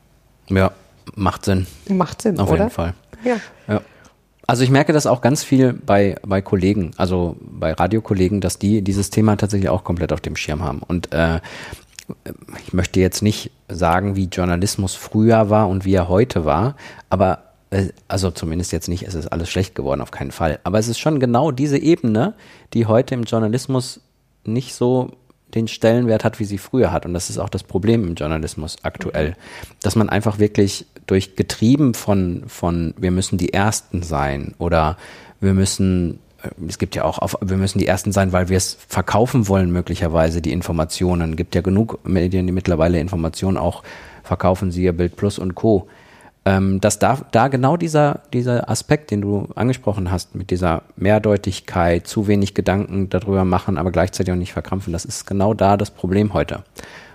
Ja, 0.47 0.71
macht 1.15 1.43
Sinn. 1.43 1.67
Macht 1.89 2.21
Sinn, 2.21 2.39
Auf 2.39 2.49
oder? 2.49 2.59
jeden 2.59 2.71
Fall. 2.71 2.93
Ja. 3.25 3.35
ja. 3.67 3.81
Also 4.49 4.63
ich 4.63 4.71
merke 4.71 4.93
das 4.93 5.05
auch 5.05 5.21
ganz 5.21 5.43
viel 5.43 5.73
bei, 5.73 6.15
bei 6.25 6.41
Kollegen, 6.41 6.89
also 6.97 7.37
bei 7.39 7.71
Radiokollegen, 7.71 8.41
dass 8.41 8.57
die 8.57 8.81
dieses 8.81 9.11
Thema 9.11 9.35
tatsächlich 9.35 9.69
auch 9.69 9.83
komplett 9.83 10.11
auf 10.11 10.21
dem 10.21 10.35
Schirm 10.35 10.63
haben. 10.63 10.79
Und 10.79 11.13
äh, 11.13 11.39
ich 12.65 12.73
möchte 12.73 12.99
jetzt 12.99 13.21
nicht 13.21 13.51
sagen, 13.67 14.15
wie 14.15 14.23
Journalismus 14.23 14.95
früher 14.95 15.51
war 15.51 15.69
und 15.69 15.85
wie 15.85 15.93
er 15.93 16.09
heute 16.09 16.45
war, 16.45 16.75
aber 17.11 17.43
äh, 17.69 17.89
also 18.07 18.31
zumindest 18.31 18.71
jetzt 18.71 18.87
nicht, 18.87 19.03
es 19.03 19.13
ist 19.13 19.27
alles 19.27 19.51
schlecht 19.51 19.75
geworden, 19.75 20.01
auf 20.01 20.09
keinen 20.09 20.31
Fall. 20.31 20.57
Aber 20.63 20.79
es 20.79 20.87
ist 20.87 20.97
schon 20.97 21.19
genau 21.19 21.51
diese 21.51 21.77
Ebene, 21.77 22.33
die 22.73 22.87
heute 22.87 23.13
im 23.13 23.25
Journalismus 23.25 24.01
nicht 24.45 24.73
so 24.73 25.11
den 25.53 25.67
Stellenwert 25.67 26.23
hat, 26.23 26.39
wie 26.39 26.45
sie 26.45 26.57
früher 26.57 26.91
hat. 26.91 27.05
Und 27.05 27.13
das 27.13 27.29
ist 27.29 27.37
auch 27.37 27.49
das 27.49 27.61
Problem 27.61 28.03
im 28.03 28.15
Journalismus 28.15 28.77
aktuell, 28.81 29.35
dass 29.83 29.95
man 29.95 30.09
einfach 30.09 30.39
wirklich 30.39 30.87
durch 31.09 31.35
getrieben 31.35 31.93
von, 31.93 32.43
von 32.47 32.93
wir 32.97 33.11
müssen 33.11 33.37
die 33.37 33.53
Ersten 33.53 34.03
sein 34.03 34.53
oder 34.57 34.97
wir 35.39 35.53
müssen 35.53 36.19
es 36.65 36.77
gibt 36.77 36.95
ja 36.95 37.03
auch, 37.03 37.19
auf, 37.19 37.35
wir 37.41 37.57
müssen 37.57 37.79
die 37.79 37.87
Ersten 37.87 38.13
sein, 38.13 38.31
weil 38.31 38.47
wir 38.47 38.55
es 38.55 38.77
verkaufen 38.87 39.49
wollen, 39.49 39.71
möglicherweise 39.71 40.41
die 40.41 40.53
Informationen. 40.53 41.35
Gibt 41.35 41.53
ja 41.53 41.59
genug 41.59 41.99
Medien, 42.07 42.47
die 42.47 42.53
mittlerweile 42.53 42.97
Informationen 42.97 43.57
auch 43.57 43.83
verkaufen, 44.23 44.71
siehe 44.71 44.93
Bild 44.93 45.17
Plus 45.17 45.37
und 45.37 45.55
Co 45.55 45.89
ähm, 46.45 46.79
dass 46.81 46.99
da, 46.99 47.19
da 47.31 47.47
genau 47.47 47.77
dieser, 47.77 48.21
dieser 48.33 48.69
Aspekt, 48.69 49.11
den 49.11 49.21
du 49.21 49.47
angesprochen 49.55 50.09
hast, 50.09 50.35
mit 50.35 50.49
dieser 50.49 50.83
Mehrdeutigkeit, 50.95 52.07
zu 52.07 52.27
wenig 52.27 52.53
Gedanken 52.53 53.09
darüber 53.09 53.45
machen, 53.45 53.77
aber 53.77 53.91
gleichzeitig 53.91 54.31
auch 54.31 54.37
nicht 54.37 54.53
verkrampfen, 54.53 54.93
das 54.93 55.05
ist 55.05 55.27
genau 55.27 55.53
da 55.53 55.77
das 55.77 55.91
Problem 55.91 56.33
heute. 56.33 56.63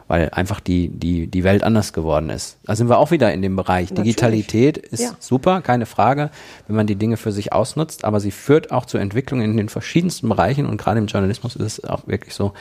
Weil 0.07 0.31
einfach 0.31 0.61
die, 0.61 0.89
die, 0.89 1.27
die 1.27 1.45
Welt 1.45 1.63
anders 1.63 1.93
geworden 1.93 2.29
ist. 2.29 2.59
Da 2.65 2.77
sind 2.77 2.89
wir 2.89 2.99
auch 2.99 3.11
wieder 3.11 3.33
in 3.33 3.41
dem 3.41 3.57
Bereich. 3.57 3.91
Natürlich. 3.91 4.17
Digitalität 4.17 4.77
ist 4.77 5.03
ja. 5.03 5.11
super, 5.19 5.63
keine 5.63 5.87
Frage, 5.87 6.31
wenn 6.67 6.77
man 6.77 6.87
die 6.87 6.97
Dinge 6.97 7.17
für 7.17 7.33
sich 7.33 7.53
ausnutzt, 7.53 8.05
aber 8.05 8.21
sie 8.21 8.31
führt 8.31 8.71
auch 8.71 8.85
zur 8.85 9.01
Entwicklung 9.01 9.41
in 9.41 9.57
den 9.57 9.69
verschiedensten 9.69 10.29
Bereichen 10.29 10.67
und 10.67 10.77
gerade 10.77 10.99
im 10.99 11.07
Journalismus 11.07 11.57
ist 11.57 11.79
es 11.79 11.85
auch 11.85 12.07
wirklich 12.07 12.35
so, 12.35 12.53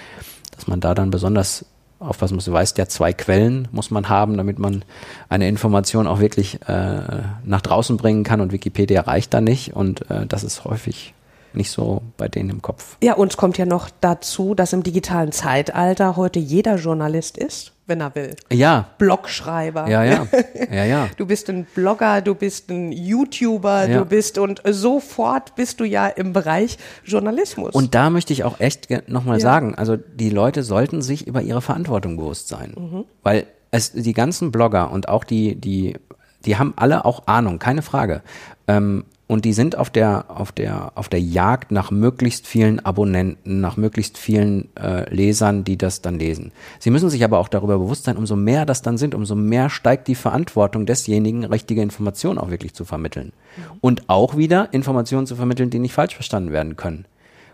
dass 0.55 0.67
man 0.67 0.79
da 0.79 0.93
dann 0.93 1.12
besonders 1.12 1.65
aufpassen 2.03 2.35
muss. 2.35 2.45
Du 2.45 2.51
weißt 2.51 2.77
ja, 2.77 2.88
zwei 2.88 3.13
Quellen 3.13 3.67
muss 3.71 3.91
man 3.91 4.09
haben, 4.09 4.38
damit 4.38 4.59
man 4.59 4.83
eine 5.29 5.47
Information 5.47 6.07
auch 6.07 6.19
wirklich 6.19 6.59
äh, 6.67 7.23
nach 7.43 7.62
draußen 7.62 7.97
bringen 7.97 8.23
kann 8.23 8.41
und 8.41 8.51
Wikipedia 8.51 9.01
reicht 9.01 9.33
da 9.33 9.41
nicht 9.41 9.75
und 9.75 10.09
äh, 10.09 10.25
das 10.27 10.43
ist 10.43 10.65
häufig 10.65 11.13
nicht 11.55 11.72
so 11.72 12.01
bei 12.17 12.27
denen 12.27 12.50
im 12.50 12.62
Kopf. 12.62 12.98
Ja, 13.01 13.13
uns 13.13 13.38
kommt 13.38 13.57
ja 13.57 13.65
noch 13.65 13.89
dazu, 14.01 14.55
dass 14.55 14.74
im 14.74 14.83
digitalen 14.83 15.31
Zeitalter 15.31 16.15
heute 16.15 16.39
jeder 16.39 16.75
Journalist 16.75 17.38
ist 17.38 17.74
wenn 17.86 18.01
er 18.01 18.15
will. 18.15 18.36
Ja. 18.51 18.89
Blogschreiber. 18.98 19.89
Ja, 19.89 20.03
ja. 20.03 20.27
Ja, 20.72 20.86
ja. 20.86 21.10
Du 21.17 21.25
bist 21.25 21.50
ein 21.50 21.65
Blogger, 21.75 22.22
du 22.22 22.36
bist 22.36 22.69
ein 22.69 22.91
YouTuber, 22.91 23.89
ja. 23.89 24.00
du 24.00 24.05
bist 24.05 24.38
und 24.38 24.62
sofort 24.65 25.55
bist 25.55 25.79
du 25.79 25.83
ja 25.83 26.07
im 26.07 26.33
Bereich 26.33 26.77
Journalismus. 27.03 27.74
Und 27.74 27.93
da 27.93 28.10
möchte 28.10 28.33
ich 28.33 28.43
auch 28.43 28.60
echt 28.60 28.88
nochmal 29.10 29.38
ja. 29.38 29.43
sagen, 29.43 29.75
also 29.75 29.98
die 29.98 30.29
Leute 30.29 30.63
sollten 30.63 31.01
sich 31.01 31.27
über 31.27 31.41
ihre 31.41 31.62
Verantwortung 31.62 32.17
bewusst 32.17 32.48
sein. 32.48 32.74
Mhm. 32.77 33.05
Weil 33.22 33.45
es 33.72 33.91
die 33.91 34.13
ganzen 34.13 34.51
Blogger 34.51 34.91
und 34.91 35.10
auch 35.10 35.24
die, 35.24 35.55
die, 35.55 35.98
die 36.45 36.57
haben 36.57 36.74
alle 36.75 37.05
auch 37.05 37.27
Ahnung, 37.27 37.60
keine 37.60 37.81
Frage. 37.81 38.22
Ähm, 38.67 39.05
und 39.33 39.45
die 39.45 39.53
sind 39.53 39.75
auf 39.79 39.89
der, 39.89 40.25
auf 40.27 40.51
der, 40.51 40.91
auf 40.93 41.09
der 41.09 41.19
Jagd 41.19 41.71
nach 41.71 41.89
möglichst 41.89 42.45
vielen 42.45 42.79
Abonnenten, 42.85 43.61
nach 43.61 43.77
möglichst 43.77 44.19
vielen 44.19 44.69
äh, 44.77 45.11
Lesern, 45.11 45.63
die 45.63 45.75
das 45.75 46.03
dann 46.03 46.19
lesen. 46.19 46.51
Sie 46.77 46.91
müssen 46.91 47.09
sich 47.09 47.23
aber 47.23 47.39
auch 47.39 47.47
darüber 47.47 47.79
bewusst 47.79 48.03
sein, 48.03 48.15
umso 48.15 48.35
mehr 48.35 48.67
das 48.67 48.83
dann 48.83 48.99
sind, 48.99 49.15
umso 49.15 49.33
mehr 49.33 49.71
steigt 49.71 50.07
die 50.07 50.13
Verantwortung 50.13 50.85
desjenigen, 50.85 51.45
richtige 51.45 51.81
Informationen 51.81 52.37
auch 52.37 52.51
wirklich 52.51 52.75
zu 52.75 52.85
vermitteln. 52.85 53.33
Mhm. 53.57 53.77
Und 53.81 54.03
auch 54.07 54.37
wieder 54.37 54.71
Informationen 54.71 55.25
zu 55.25 55.35
vermitteln, 55.35 55.71
die 55.71 55.79
nicht 55.79 55.93
falsch 55.93 56.13
verstanden 56.13 56.51
werden 56.51 56.75
können. 56.75 57.05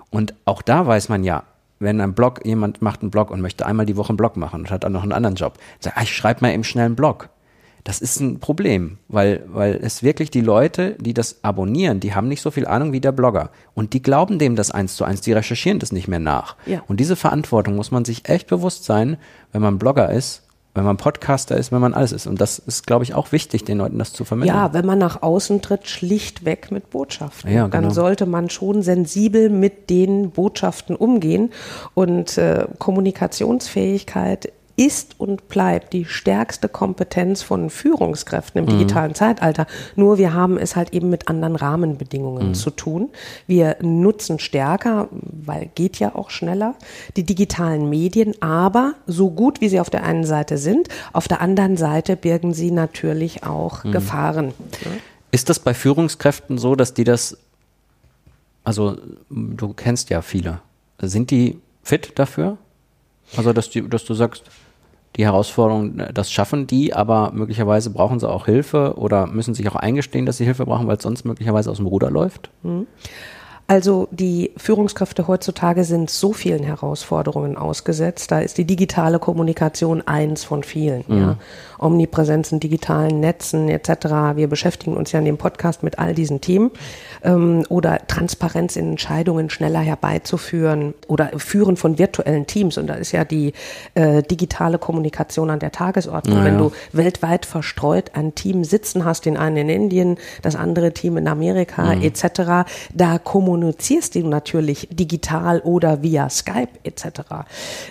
Und 0.09 0.33
auch 0.43 0.61
da 0.61 0.85
weiß 0.85 1.07
man 1.07 1.23
ja, 1.23 1.43
wenn 1.79 2.01
ein 2.01 2.13
Blog, 2.13 2.45
jemand 2.45 2.81
macht 2.81 3.03
einen 3.03 3.11
Blog 3.11 3.31
und 3.31 3.39
möchte 3.39 3.65
einmal 3.65 3.85
die 3.85 3.95
Woche 3.95 4.09
einen 4.09 4.17
Blog 4.17 4.35
machen 4.35 4.59
und 4.59 4.69
hat 4.69 4.83
dann 4.83 4.91
noch 4.91 5.03
einen 5.03 5.13
anderen 5.13 5.35
Job, 5.35 5.53
sagt, 5.79 5.95
ah, 5.95 6.03
ich 6.03 6.13
schreibe 6.13 6.41
mal 6.41 6.51
eben 6.51 6.65
schnell 6.65 6.87
einen 6.87 6.97
Blog 6.97 7.29
das 7.83 8.01
ist 8.01 8.19
ein 8.19 8.39
Problem, 8.39 8.97
weil, 9.07 9.43
weil 9.47 9.79
es 9.81 10.03
wirklich 10.03 10.31
die 10.31 10.41
Leute, 10.41 10.95
die 10.99 11.13
das 11.13 11.43
abonnieren, 11.43 11.99
die 11.99 12.13
haben 12.13 12.27
nicht 12.27 12.41
so 12.41 12.51
viel 12.51 12.67
Ahnung 12.67 12.91
wie 12.91 12.99
der 12.99 13.11
Blogger. 13.11 13.51
Und 13.73 13.93
die 13.93 14.01
glauben 14.01 14.39
dem 14.39 14.55
das 14.55 14.71
eins 14.71 14.95
zu 14.95 15.05
eins, 15.05 15.21
die 15.21 15.33
recherchieren 15.33 15.79
das 15.79 15.91
nicht 15.91 16.07
mehr 16.07 16.19
nach. 16.19 16.55
Ja. 16.65 16.83
Und 16.87 16.99
diese 16.99 17.15
Verantwortung 17.15 17.75
muss 17.75 17.91
man 17.91 18.05
sich 18.05 18.27
echt 18.27 18.47
bewusst 18.47 18.83
sein, 18.83 19.17
wenn 19.51 19.61
man 19.61 19.79
Blogger 19.79 20.11
ist, 20.11 20.43
wenn 20.75 20.83
man 20.83 20.97
Podcaster 20.97 21.57
ist, 21.57 21.71
wenn 21.71 21.81
man 21.81 21.93
alles 21.93 22.11
ist. 22.11 22.27
Und 22.27 22.39
das 22.39 22.59
ist, 22.59 22.85
glaube 22.85 23.03
ich, 23.03 23.13
auch 23.13 23.31
wichtig, 23.31 23.65
den 23.65 23.79
Leuten 23.79 23.97
das 23.97 24.13
zu 24.13 24.23
vermitteln. 24.23 24.55
Ja, 24.55 24.73
wenn 24.73 24.85
man 24.85 24.99
nach 24.99 25.21
außen 25.21 25.61
tritt, 25.61 25.87
schlichtweg 25.87 26.71
mit 26.71 26.89
Botschaften. 26.89 27.51
Ja, 27.51 27.67
genau. 27.67 27.69
Dann 27.69 27.91
sollte 27.91 28.25
man 28.25 28.49
schon 28.49 28.81
sensibel 28.83 29.49
mit 29.49 29.89
den 29.89 30.31
Botschaften 30.31 30.95
umgehen. 30.95 31.51
Und 31.95 32.37
äh, 32.37 32.67
Kommunikationsfähigkeit 32.77 34.51
ist 34.79 35.19
und 35.19 35.49
bleibt 35.49 35.91
die 35.91 36.05
stärkste 36.05 36.69
Kompetenz 36.69 37.41
von 37.41 37.69
Führungskräften 37.69 38.61
im 38.61 38.65
digitalen 38.65 39.11
mhm. 39.11 39.15
Zeitalter. 39.15 39.67
Nur 39.97 40.17
wir 40.17 40.33
haben 40.33 40.57
es 40.57 40.77
halt 40.77 40.93
eben 40.93 41.09
mit 41.09 41.27
anderen 41.27 41.57
Rahmenbedingungen 41.57 42.49
mhm. 42.49 42.53
zu 42.53 42.69
tun. 42.69 43.09
Wir 43.45 43.75
nutzen 43.81 44.39
stärker, 44.39 45.09
weil 45.11 45.69
geht 45.75 45.99
ja 45.99 46.15
auch 46.15 46.29
schneller, 46.29 46.75
die 47.17 47.23
digitalen 47.23 47.89
Medien, 47.89 48.41
aber 48.41 48.93
so 49.05 49.29
gut 49.29 49.59
wie 49.59 49.67
sie 49.67 49.81
auf 49.81 49.89
der 49.89 50.03
einen 50.03 50.23
Seite 50.23 50.57
sind, 50.57 50.87
auf 51.11 51.27
der 51.27 51.41
anderen 51.41 51.75
Seite 51.75 52.15
birgen 52.15 52.53
sie 52.53 52.71
natürlich 52.71 53.43
auch 53.43 53.83
mhm. 53.83 53.91
Gefahren. 53.91 54.53
Ist 55.31 55.49
das 55.49 55.59
bei 55.59 55.73
Führungskräften 55.73 56.57
so, 56.57 56.77
dass 56.77 56.93
die 56.93 57.03
das, 57.03 57.37
also 58.63 58.97
du 59.29 59.73
kennst 59.73 60.09
ja 60.09 60.21
viele, 60.21 60.61
sind 61.01 61.31
die 61.31 61.59
fit 61.83 62.13
dafür? 62.15 62.57
Also, 63.37 63.53
dass, 63.53 63.69
die, 63.69 63.87
dass 63.87 64.05
du 64.05 64.13
sagst, 64.15 64.43
die 65.15 65.25
Herausforderung, 65.25 66.01
das 66.13 66.31
schaffen 66.31 66.67
die, 66.67 66.93
aber 66.93 67.31
möglicherweise 67.33 67.89
brauchen 67.89 68.19
sie 68.19 68.29
auch 68.29 68.45
Hilfe 68.45 68.93
oder 68.97 69.27
müssen 69.27 69.53
sich 69.53 69.67
auch 69.69 69.75
eingestehen, 69.75 70.25
dass 70.25 70.37
sie 70.37 70.45
Hilfe 70.45 70.65
brauchen, 70.65 70.87
weil 70.87 70.97
es 70.97 71.03
sonst 71.03 71.25
möglicherweise 71.25 71.71
aus 71.71 71.77
dem 71.77 71.87
Ruder 71.87 72.11
läuft? 72.11 72.51
Mhm. 72.63 72.87
Also 73.69 74.07
die 74.09 74.51
Führungskräfte 74.57 75.27
heutzutage 75.27 75.83
sind 75.83 76.09
so 76.09 76.33
vielen 76.33 76.63
Herausforderungen 76.63 77.55
ausgesetzt. 77.55 78.31
Da 78.31 78.39
ist 78.39 78.57
die 78.57 78.65
digitale 78.65 79.19
Kommunikation 79.19 80.01
eins 80.07 80.43
von 80.43 80.63
vielen. 80.63 81.03
Mhm. 81.07 81.19
Ja. 81.19 81.37
Omnipräsenz 81.77 82.51
in 82.51 82.59
digitalen 82.59 83.19
Netzen 83.19 83.69
etc. 83.69 84.35
Wir 84.35 84.49
beschäftigen 84.49 84.97
uns 84.97 85.11
ja 85.11 85.19
in 85.19 85.25
dem 85.25 85.37
Podcast 85.37 85.83
mit 85.83 85.99
all 85.99 86.15
diesen 86.15 86.41
Themen. 86.41 86.71
Ähm, 87.23 87.63
oder 87.69 87.99
Transparenz 88.07 88.75
in 88.75 88.89
Entscheidungen 88.89 89.51
schneller 89.51 89.81
herbeizuführen 89.81 90.95
oder 91.07 91.29
Führen 91.37 91.77
von 91.77 91.99
virtuellen 91.99 92.47
Teams. 92.47 92.79
Und 92.79 92.87
da 92.87 92.95
ist 92.95 93.11
ja 93.11 93.23
die 93.23 93.53
äh, 93.93 94.23
digitale 94.23 94.79
Kommunikation 94.79 95.51
an 95.51 95.59
der 95.59 95.71
Tagesordnung. 95.71 96.39
Ja, 96.39 96.43
Wenn 96.43 96.57
du 96.57 96.71
weltweit 96.91 97.45
verstreut 97.45 98.15
ein 98.15 98.33
Team 98.33 98.63
sitzen 98.63 99.05
hast, 99.05 99.25
den 99.25 99.37
einen 99.37 99.57
in 99.57 99.69
Indien, 99.69 100.17
das 100.41 100.55
andere 100.55 100.91
Team 100.91 101.17
in 101.17 101.27
Amerika 101.27 101.95
mhm. 101.95 102.01
etc., 102.01 102.67
da 102.95 103.19
kommunizieren 103.19 103.58
kommunizierst 103.59 104.15
du 104.15 104.25
natürlich 104.25 104.87
digital 104.89 105.59
oder 105.59 106.01
via 106.01 106.29
Skype 106.29 106.69
etc. 106.83 107.21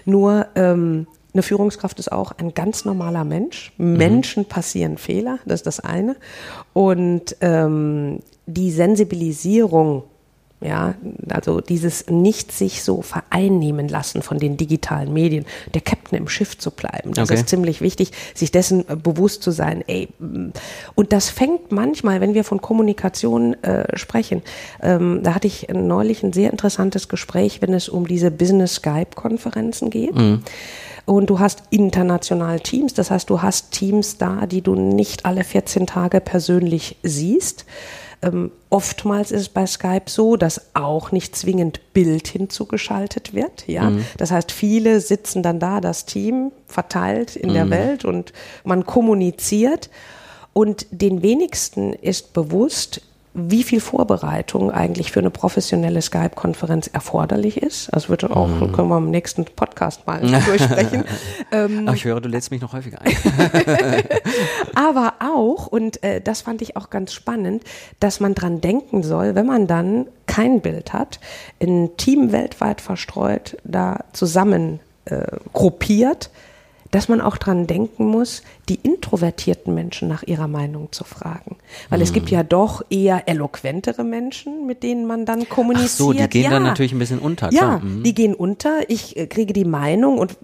Nur 0.06 0.46
ähm, 0.54 1.06
eine 1.34 1.42
Führungskraft 1.42 1.98
ist 1.98 2.10
auch 2.10 2.32
ein 2.38 2.54
ganz 2.54 2.86
normaler 2.86 3.24
Mensch. 3.24 3.72
Mhm. 3.76 3.96
Menschen 3.96 4.44
passieren 4.46 4.96
Fehler, 4.96 5.38
das 5.44 5.60
ist 5.60 5.66
das 5.66 5.80
eine. 5.80 6.16
Und 6.72 7.36
ähm, 7.42 8.20
die 8.46 8.70
Sensibilisierung 8.70 10.04
ja, 10.60 10.94
also 11.30 11.60
dieses 11.60 12.08
nicht 12.08 12.50
sich 12.50 12.82
so 12.82 13.02
vereinnehmen 13.02 13.88
lassen 13.88 14.22
von 14.22 14.38
den 14.38 14.56
digitalen 14.56 15.12
Medien, 15.12 15.44
der 15.74 15.82
Captain 15.82 16.18
im 16.18 16.28
Schiff 16.28 16.58
zu 16.58 16.72
bleiben. 16.72 17.12
Das 17.14 17.30
okay. 17.30 17.38
ist 17.38 17.48
ziemlich 17.48 17.80
wichtig, 17.80 18.10
sich 18.34 18.50
dessen 18.50 18.88
äh, 18.88 18.96
bewusst 18.96 19.42
zu 19.42 19.52
sein. 19.52 19.84
Ey, 19.86 20.08
mm. 20.18 20.48
und 20.96 21.12
das 21.12 21.30
fängt 21.30 21.70
manchmal, 21.70 22.20
wenn 22.20 22.34
wir 22.34 22.42
von 22.42 22.60
Kommunikation 22.60 23.54
äh, 23.62 23.96
sprechen. 23.96 24.42
Ähm, 24.82 25.20
da 25.22 25.34
hatte 25.34 25.46
ich 25.46 25.68
neulich 25.72 26.24
ein 26.24 26.32
sehr 26.32 26.50
interessantes 26.50 27.08
Gespräch, 27.08 27.62
wenn 27.62 27.72
es 27.72 27.88
um 27.88 28.08
diese 28.08 28.30
Business 28.30 28.74
Skype-Konferenzen 28.76 29.90
geht. 29.90 30.16
Mhm. 30.16 30.42
Und 31.04 31.30
du 31.30 31.38
hast 31.38 31.62
international 31.70 32.60
Teams, 32.60 32.92
das 32.92 33.10
heißt, 33.10 33.30
du 33.30 33.40
hast 33.40 33.70
Teams 33.72 34.18
da, 34.18 34.46
die 34.46 34.60
du 34.60 34.74
nicht 34.74 35.24
alle 35.24 35.42
14 35.42 35.86
Tage 35.86 36.20
persönlich 36.20 36.96
siehst. 37.02 37.64
Ähm, 38.20 38.50
oftmals 38.68 39.30
ist 39.30 39.40
es 39.40 39.48
bei 39.48 39.66
Skype 39.66 40.06
so, 40.06 40.36
dass 40.36 40.74
auch 40.74 41.12
nicht 41.12 41.36
zwingend 41.36 41.92
Bild 41.92 42.26
hinzugeschaltet 42.28 43.32
wird. 43.32 43.68
Ja, 43.68 43.90
mhm. 43.90 44.04
das 44.16 44.30
heißt, 44.30 44.50
viele 44.50 45.00
sitzen 45.00 45.42
dann 45.42 45.60
da, 45.60 45.80
das 45.80 46.04
Team 46.04 46.50
verteilt 46.66 47.36
in 47.36 47.50
mhm. 47.50 47.54
der 47.54 47.70
Welt 47.70 48.04
und 48.04 48.32
man 48.64 48.84
kommuniziert. 48.84 49.90
Und 50.52 50.86
den 50.90 51.22
wenigsten 51.22 51.92
ist 51.92 52.32
bewusst, 52.32 53.02
wie 53.34 53.62
viel 53.62 53.80
Vorbereitung 53.80 54.70
eigentlich 54.70 55.12
für 55.12 55.20
eine 55.20 55.30
professionelle 55.30 56.02
Skype-Konferenz 56.02 56.88
erforderlich 56.88 57.62
ist. 57.62 57.88
Das 57.92 58.08
wird 58.08 58.24
auch, 58.24 58.48
mhm. 58.48 58.72
können 58.72 58.88
wir 58.88 58.98
im 58.98 59.10
nächsten 59.10 59.44
Podcast 59.44 60.06
mal 60.06 60.20
durchsprechen. 60.46 61.04
ähm, 61.52 61.84
Ach, 61.86 61.94
ich 61.94 62.04
höre, 62.04 62.20
du 62.20 62.28
lädst 62.28 62.50
mich 62.50 62.60
noch 62.60 62.72
häufiger 62.72 63.00
ein. 63.02 63.14
Aber 64.74 65.14
auch, 65.20 65.66
und 65.66 66.02
äh, 66.02 66.20
das 66.20 66.42
fand 66.42 66.62
ich 66.62 66.76
auch 66.76 66.90
ganz 66.90 67.12
spannend, 67.12 67.62
dass 68.00 68.20
man 68.20 68.34
dran 68.34 68.60
denken 68.60 69.02
soll, 69.02 69.34
wenn 69.34 69.46
man 69.46 69.66
dann 69.66 70.06
kein 70.26 70.60
Bild 70.60 70.92
hat, 70.92 71.20
ein 71.62 71.96
Team 71.96 72.32
weltweit 72.32 72.80
verstreut, 72.80 73.56
da 73.64 74.04
zusammen 74.12 74.80
äh, 75.04 75.26
gruppiert, 75.52 76.30
dass 76.90 77.08
man 77.08 77.20
auch 77.20 77.36
dran 77.36 77.66
denken 77.66 78.06
muss, 78.06 78.42
die 78.68 78.76
introvertierten 78.76 79.74
Menschen 79.74 80.08
nach 80.08 80.22
ihrer 80.22 80.48
Meinung 80.48 80.88
zu 80.90 81.04
fragen. 81.04 81.56
Weil 81.88 81.98
mhm. 81.98 82.02
es 82.02 82.12
gibt 82.12 82.30
ja 82.30 82.42
doch 82.42 82.82
eher 82.90 83.28
eloquentere 83.28 84.04
Menschen, 84.04 84.66
mit 84.66 84.82
denen 84.82 85.06
man 85.06 85.26
dann 85.26 85.48
kommuniziert. 85.48 85.90
Ach 85.92 85.96
so, 85.96 86.12
die 86.12 86.28
gehen 86.28 86.44
ja. 86.44 86.50
dann 86.50 86.62
natürlich 86.62 86.92
ein 86.92 86.98
bisschen 86.98 87.18
unter. 87.18 87.52
Ja, 87.52 87.78
mhm. 87.78 88.02
die 88.02 88.14
gehen 88.14 88.34
unter. 88.34 88.88
Ich 88.88 89.16
äh, 89.16 89.26
kriege 89.26 89.52
die 89.52 89.64
Meinung 89.64 90.18
und 90.18 90.36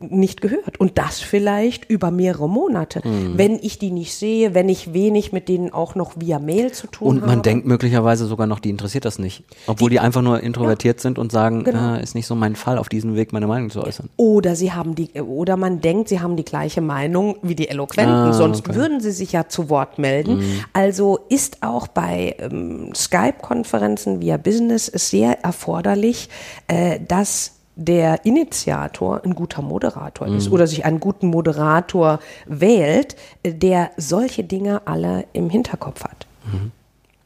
nicht 0.00 0.40
gehört. 0.40 0.78
Und 0.78 0.98
das 0.98 1.20
vielleicht 1.20 1.84
über 1.90 2.10
mehrere 2.10 2.48
Monate. 2.48 3.06
Mhm. 3.06 3.36
Wenn 3.36 3.58
ich 3.60 3.78
die 3.78 3.90
nicht 3.90 4.14
sehe, 4.14 4.54
wenn 4.54 4.68
ich 4.68 4.92
wenig 4.92 5.32
mit 5.32 5.48
denen 5.48 5.72
auch 5.72 5.94
noch 5.94 6.12
via 6.18 6.38
Mail 6.38 6.72
zu 6.72 6.86
tun 6.86 7.08
habe. 7.08 7.16
Und 7.16 7.20
man 7.20 7.30
habe. 7.30 7.42
denkt 7.42 7.66
möglicherweise 7.66 8.26
sogar 8.26 8.46
noch, 8.46 8.60
die 8.60 8.70
interessiert 8.70 9.04
das 9.04 9.18
nicht. 9.18 9.44
Obwohl 9.66 9.90
die, 9.90 9.96
die 9.96 10.00
einfach 10.00 10.22
nur 10.22 10.40
introvertiert 10.40 10.98
ja, 10.98 11.02
sind 11.02 11.18
und 11.18 11.32
sagen, 11.32 11.64
genau. 11.64 11.96
äh, 11.96 12.02
ist 12.02 12.14
nicht 12.14 12.26
so 12.26 12.34
mein 12.34 12.56
Fall, 12.56 12.78
auf 12.78 12.88
diesem 12.88 13.16
Weg 13.16 13.32
meine 13.32 13.46
Meinung 13.46 13.70
zu 13.70 13.82
äußern. 13.82 14.08
Oder 14.16 14.54
sie 14.54 14.72
haben 14.72 14.94
die, 14.94 15.12
oder 15.20 15.56
man 15.56 15.77
denkt, 15.78 16.08
sie 16.08 16.20
haben 16.20 16.36
die 16.36 16.44
gleiche 16.44 16.80
Meinung 16.80 17.36
wie 17.42 17.54
die 17.54 17.68
Eloquenten, 17.68 18.12
ah, 18.12 18.32
sonst 18.32 18.68
okay. 18.68 18.76
würden 18.76 19.00
sie 19.00 19.10
sich 19.10 19.32
ja 19.32 19.48
zu 19.48 19.70
Wort 19.70 19.98
melden. 19.98 20.38
Mhm. 20.38 20.64
Also 20.72 21.20
ist 21.28 21.62
auch 21.62 21.86
bei 21.86 22.36
ähm, 22.38 22.92
Skype-Konferenzen 22.94 24.20
via 24.20 24.36
Business 24.36 24.86
sehr 24.86 25.44
erforderlich, 25.44 26.28
äh, 26.66 27.00
dass 27.06 27.52
der 27.76 28.24
Initiator 28.26 29.22
ein 29.24 29.34
guter 29.34 29.62
Moderator 29.62 30.26
mhm. 30.26 30.36
ist 30.36 30.50
oder 30.50 30.66
sich 30.66 30.84
einen 30.84 31.00
guten 31.00 31.28
Moderator 31.28 32.18
wählt, 32.46 33.16
äh, 33.42 33.54
der 33.54 33.92
solche 33.96 34.44
Dinge 34.44 34.82
alle 34.86 35.26
im 35.32 35.48
Hinterkopf 35.48 36.04
hat. 36.04 36.26
Mhm. 36.44 36.72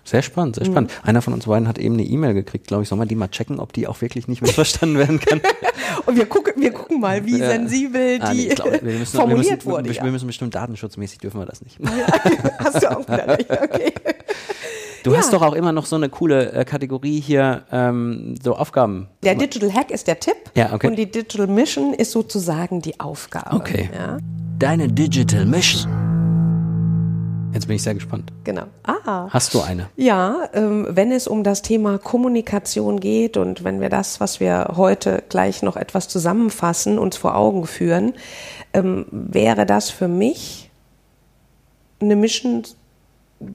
Sehr 0.04 0.22
spannend, 0.22 0.56
sehr 0.56 0.64
spannend. 0.64 0.90
Mhm. 0.90 1.08
Einer 1.08 1.22
von 1.22 1.32
uns 1.32 1.46
beiden 1.46 1.68
hat 1.68 1.78
eben 1.78 1.94
eine 1.94 2.04
E-Mail 2.04 2.34
gekriegt, 2.34 2.66
glaube 2.66 2.82
ich. 2.82 2.88
Soll 2.88 2.98
man 2.98 3.08
die 3.08 3.14
mal 3.14 3.28
checken, 3.28 3.60
ob 3.60 3.72
die 3.72 3.86
auch 3.86 4.00
wirklich 4.00 4.26
nicht 4.26 4.42
missverstanden 4.42 4.98
werden 4.98 5.20
kann? 5.20 5.40
Und 6.06 6.16
wir 6.16 6.26
gucken, 6.26 6.54
wir 6.56 6.72
gucken 6.72 7.00
mal, 7.00 7.24
wie 7.24 7.38
ja. 7.38 7.50
sensibel 7.50 8.18
ah, 8.20 8.32
die 8.32 8.48
nee, 8.48 8.54
glaub, 8.54 8.72
wir 8.72 8.82
müssen, 8.82 9.16
formuliert 9.16 9.44
wir 9.44 9.56
müssen, 9.56 9.70
wurde. 9.70 9.84
Wir, 9.88 9.96
ja. 9.96 10.04
wir 10.04 10.10
müssen 10.10 10.26
bestimmt 10.26 10.54
datenschutzmäßig 10.54 11.18
dürfen 11.18 11.40
wir 11.40 11.46
das 11.46 11.62
nicht. 11.62 11.78
Hast 12.58 12.82
du 12.82 12.90
auch 12.90 13.06
wieder 13.06 13.36
nicht, 13.36 13.50
okay. 13.50 13.92
Du 15.04 15.12
ja. 15.12 15.18
hast 15.18 15.32
doch 15.32 15.42
auch 15.42 15.54
immer 15.54 15.72
noch 15.72 15.86
so 15.86 15.96
eine 15.96 16.08
coole 16.08 16.52
äh, 16.52 16.64
Kategorie 16.64 17.20
hier, 17.20 17.64
ähm, 17.72 18.36
so 18.40 18.54
Aufgaben. 18.54 19.08
Der 19.24 19.34
Digital 19.34 19.72
Hack 19.74 19.90
ist 19.90 20.06
der 20.06 20.20
Tipp 20.20 20.36
ja, 20.54 20.72
okay. 20.72 20.86
und 20.86 20.96
die 20.96 21.10
Digital 21.10 21.48
Mission 21.48 21.92
ist 21.92 22.12
sozusagen 22.12 22.80
die 22.82 23.00
Aufgabe. 23.00 23.56
Okay. 23.56 23.90
Ja. 23.92 24.18
Deine 24.58 24.86
Digital 24.86 25.44
Mission. 25.44 26.11
Jetzt 27.52 27.66
bin 27.66 27.76
ich 27.76 27.82
sehr 27.82 27.94
gespannt. 27.94 28.32
Genau. 28.44 28.64
Ah. 28.84 29.28
Hast 29.30 29.52
du 29.54 29.60
eine? 29.60 29.88
Ja, 29.96 30.48
ähm, 30.54 30.86
wenn 30.88 31.12
es 31.12 31.28
um 31.28 31.44
das 31.44 31.62
Thema 31.62 31.98
Kommunikation 31.98 32.98
geht 32.98 33.36
und 33.36 33.62
wenn 33.64 33.80
wir 33.80 33.88
das, 33.88 34.20
was 34.20 34.40
wir 34.40 34.72
heute 34.76 35.22
gleich 35.28 35.62
noch 35.62 35.76
etwas 35.76 36.08
zusammenfassen, 36.08 36.98
uns 36.98 37.16
vor 37.16 37.36
Augen 37.36 37.66
führen, 37.66 38.14
ähm, 38.72 39.06
wäre 39.10 39.66
das 39.66 39.90
für 39.90 40.08
mich 40.08 40.70
eine 42.00 42.16
Mission 42.16 42.64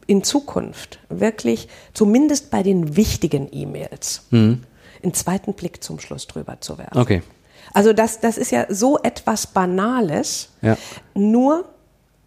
in 0.06 0.24
Zukunft 0.24 1.00
wirklich, 1.10 1.68
zumindest 1.94 2.52
bei 2.52 2.62
den 2.62 2.96
wichtigen 2.98 3.48
E-Mails, 3.52 4.28
mhm. 4.32 4.64
einen 5.02 5.14
zweiten 5.14 5.54
Blick 5.54 5.84
zum 5.84 6.00
Schluss 6.00 6.28
drüber 6.28 6.58
zu 6.60 6.78
werfen. 6.78 6.98
Okay. 6.98 7.24
Also 7.74 7.94
das, 7.94 8.20
das 8.20 8.38
ist 8.38 8.52
ja 8.52 8.66
so 8.70 8.98
etwas 9.00 9.48
Banales, 9.48 10.50
ja. 10.62 10.78
nur 11.14 11.66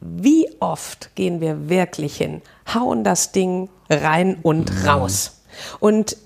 wie 0.00 0.48
oft 0.60 1.14
gehen 1.14 1.40
wir 1.40 1.68
wirklich 1.68 2.16
hin, 2.16 2.42
hauen 2.72 3.04
das 3.04 3.32
Ding 3.32 3.68
rein 3.88 4.38
und 4.42 4.70
mhm. 4.70 4.88
raus. 4.88 5.42
Und 5.78 6.16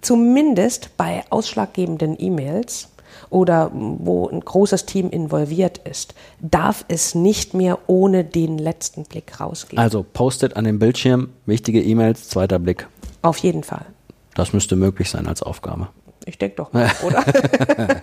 zumindest 0.00 0.96
bei 0.96 1.24
ausschlaggebenden 1.30 2.16
E-Mails 2.18 2.88
oder 3.28 3.70
wo 3.72 4.28
ein 4.28 4.40
großes 4.40 4.86
Team 4.86 5.10
involviert 5.10 5.78
ist, 5.78 6.14
darf 6.40 6.84
es 6.88 7.14
nicht 7.14 7.54
mehr 7.54 7.78
ohne 7.86 8.24
den 8.24 8.58
letzten 8.58 9.04
Blick 9.04 9.40
rausgehen. 9.40 9.78
Also 9.78 10.02
postet 10.02 10.56
an 10.56 10.64
dem 10.64 10.78
Bildschirm 10.78 11.30
wichtige 11.46 11.80
E-Mails, 11.82 12.28
zweiter 12.28 12.58
Blick. 12.58 12.88
Auf 13.22 13.38
jeden 13.38 13.62
Fall. 13.62 13.86
Das 14.34 14.52
müsste 14.52 14.76
möglich 14.76 15.10
sein 15.10 15.26
als 15.26 15.42
Aufgabe. 15.42 15.88
Ich 16.24 16.38
denke 16.38 16.56
doch, 16.56 16.72
mal, 16.72 16.90
oder? 17.04 17.24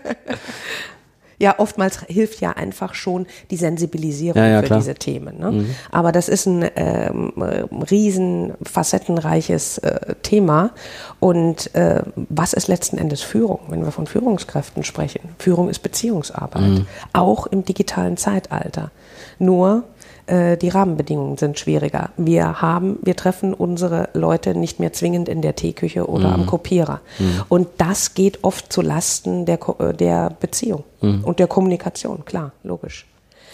Ja, 1.40 1.60
oftmals 1.60 2.02
hilft 2.08 2.42
ja 2.42 2.52
einfach 2.52 2.96
schon 2.96 3.28
die 3.52 3.58
Sensibilisierung 3.58 4.42
Ja, 4.42 4.48
ja, 4.50 4.60
für 4.62 4.68
klar. 4.68 4.80
diese 4.80 4.96
Themen. 4.96 5.40
Ne? 5.40 5.66
Aber 5.92 6.12
das 6.12 6.30
ist 6.30 6.48
ein 6.48 6.66
ähm, 6.76 7.34
äh, 7.38 7.64
riesen 7.92 8.54
facettenreiches 8.64 9.78
äh, 9.80 10.16
Thema. 10.24 10.72
Und 11.20 11.74
äh, 11.76 12.02
was 12.16 12.54
ist 12.54 12.68
letzten 12.68 12.98
Endes 12.98 13.22
Führung, 13.22 13.60
wenn 13.70 13.84
wir 13.84 13.92
von 13.92 14.08
Führungskräften 14.08 14.84
sprechen? 14.84 15.22
Führung 15.38 15.70
ist 15.70 15.80
Beziehungsarbeit, 15.80 16.86
auch 17.14 17.46
im 17.48 17.64
digitalen 17.64 18.18
Zeitalter. 18.18 18.92
Nur 19.40 19.84
äh, 20.28 20.56
die 20.58 20.70
Rahmenbedingungen 20.70 21.38
sind 21.38 21.58
schwieriger. 21.60 22.12
Wir 22.18 22.62
haben, 22.62 23.00
wir 23.02 23.16
treffen 23.16 23.54
unsere 23.54 24.10
Leute 24.14 24.54
nicht 24.56 24.80
mehr 24.80 24.94
zwingend 24.94 25.28
in 25.28 25.42
der 25.42 25.56
Teeküche 25.56 26.08
oder 26.08 26.34
am 26.34 26.46
Kopierer. 26.46 27.02
Und 27.50 27.68
das 27.78 28.14
geht 28.14 28.44
oft 28.44 28.72
zu 28.72 28.82
Lasten 28.82 29.46
der, 29.46 29.58
Ko- 29.58 29.76
äh, 29.84 29.94
der 29.94 30.30
Beziehung 30.40 30.84
und 31.02 31.40
der 31.40 31.48
Kommunikation, 31.48 32.26
klar, 32.26 32.52
logisch. 32.64 33.06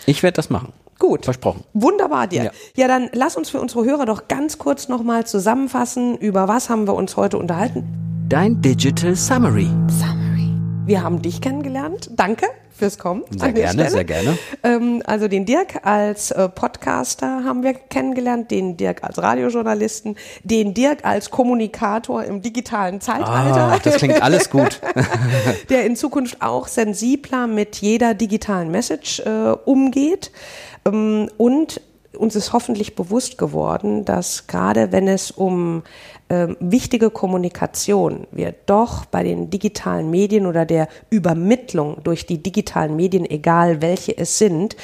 Ich 0.06 0.22
werde 0.24 0.36
das 0.36 0.50
machen. 0.50 0.74
Gut. 1.00 1.26
Versprochen. 1.26 1.64
Wunderbar 1.74 2.28
dir. 2.28 2.44
Ja. 2.46 2.52
Ja. 2.76 2.88
dann 2.88 3.10
lass 3.14 3.36
uns 3.36 3.50
für 3.50 3.60
unsere 3.60 3.84
Hörer 3.84 4.06
doch 4.06 4.28
ganz 4.28 4.58
kurz 4.58 4.88
nochmal 4.90 5.26
zusammenfassen, 5.26 6.18
über 6.18 6.48
was 6.48 6.70
haben 6.70 6.88
wir 6.88 6.94
uns 6.94 7.18
heute 7.18 7.38
unterhalten. 7.38 7.86
Dein 8.30 8.62
Digital 8.62 9.16
Summary. 9.16 9.68
Wir 10.86 11.04
haben 11.04 11.22
dich 11.22 11.40
kennengelernt. 11.42 12.10
Danke 12.16 12.48
fürs 12.76 12.98
Kommen. 12.98 13.24
Sehr 13.30 13.54
gerne, 13.54 13.90
sehr 13.90 14.04
gerne. 14.04 14.38
Ähm, 14.64 15.02
also 15.06 15.28
den 15.28 15.46
Dirk 15.46 15.86
als 15.86 16.32
äh, 16.32 16.50
Podcaster 16.50 17.44
haben 17.44 17.64
wir 17.64 17.74
kennengelernt, 17.74 18.52
den 18.52 18.78
Dirk 18.78 19.04
als 19.04 19.22
Radiojournalisten, 19.22 20.16
den 20.44 20.74
Dirk 20.74 21.06
als 21.06 21.30
Kommunikator 21.30 22.24
im 22.24 22.42
digitalen 22.42 23.00
Zeitalter, 23.02 23.74
Ah, 23.74 23.80
das 23.82 23.98
klingt 23.98 24.22
alles 24.22 24.50
gut. 24.50 24.82
der 25.70 25.86
in 25.86 25.96
Zukunft 25.96 26.42
auch 26.42 26.68
sensibler 26.68 27.48
mit 27.48 27.78
jeder 27.78 28.14
digitalen 28.14 28.72
Message 28.72 29.20
äh, 29.20 29.56
umgeht. 29.66 30.32
Ähm, 30.86 31.30
und 31.38 31.82
uns 32.18 32.36
ist 32.36 32.54
hoffentlich 32.54 32.96
bewusst 32.96 33.38
geworden, 33.38 34.06
dass 34.06 34.48
gerade 34.48 34.92
wenn 34.92 35.08
es 35.08 35.32
um 35.32 35.84
ähm, 36.30 36.58
wichtige 36.60 37.10
Kommunikation 37.10 38.28
wir 38.32 38.54
doch 38.66 39.06
bei 39.06 39.24
den 39.24 39.50
digitalen 39.50 40.10
Medien 40.10 40.46
oder 40.46 40.66
der 40.66 40.88
Übermittlung 41.10 41.98
durch 42.04 42.26
die 42.26 42.42
digitalen 42.42 42.96
Medien, 42.96 43.30
egal 43.30 43.82
welche 43.82 44.18
es 44.18 44.38
sind, 44.38 44.76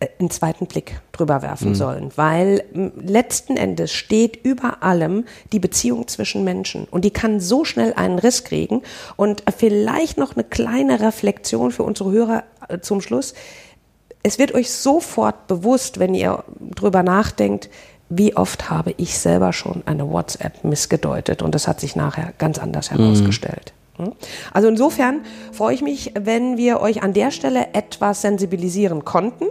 äh, 0.00 0.08
einen 0.18 0.30
zweiten 0.30 0.66
Blick 0.66 1.00
drüber 1.12 1.42
werfen 1.42 1.74
sollen, 1.74 2.10
weil 2.16 2.64
m, 2.74 2.92
letzten 3.00 3.56
Endes 3.56 3.92
steht 3.92 4.44
über 4.44 4.82
allem 4.82 5.24
die 5.52 5.60
Beziehung 5.60 6.08
zwischen 6.08 6.42
Menschen 6.44 6.86
und 6.90 7.04
die 7.04 7.10
kann 7.10 7.38
so 7.40 7.64
schnell 7.64 7.92
einen 7.94 8.18
Riss 8.18 8.44
kriegen. 8.44 8.82
Und 9.16 9.46
äh, 9.46 9.52
vielleicht 9.56 10.18
noch 10.18 10.34
eine 10.34 10.44
kleine 10.44 11.00
Reflexion 11.00 11.70
für 11.70 11.84
unsere 11.84 12.10
Hörer 12.10 12.44
äh, 12.68 12.80
zum 12.80 13.00
Schluss. 13.00 13.34
Es 14.22 14.38
wird 14.38 14.54
euch 14.54 14.70
sofort 14.70 15.46
bewusst, 15.46 15.98
wenn 15.98 16.14
ihr 16.14 16.44
drüber 16.74 17.02
nachdenkt, 17.02 17.68
wie 18.08 18.36
oft 18.36 18.70
habe 18.70 18.94
ich 18.98 19.18
selber 19.18 19.52
schon 19.52 19.82
eine 19.86 20.10
WhatsApp 20.10 20.64
missgedeutet 20.64 21.42
und 21.42 21.54
das 21.54 21.66
hat 21.66 21.80
sich 21.80 21.96
nachher 21.96 22.32
ganz 22.38 22.58
anders 22.58 22.90
herausgestellt. 22.90 23.72
Hm? 23.96 24.12
Also 24.52 24.68
insofern 24.68 25.22
freue 25.52 25.74
ich 25.74 25.82
mich, 25.82 26.12
wenn 26.18 26.56
wir 26.56 26.80
euch 26.80 27.02
an 27.02 27.12
der 27.12 27.30
Stelle 27.30 27.68
etwas 27.72 28.22
sensibilisieren 28.22 29.04
konnten. 29.04 29.46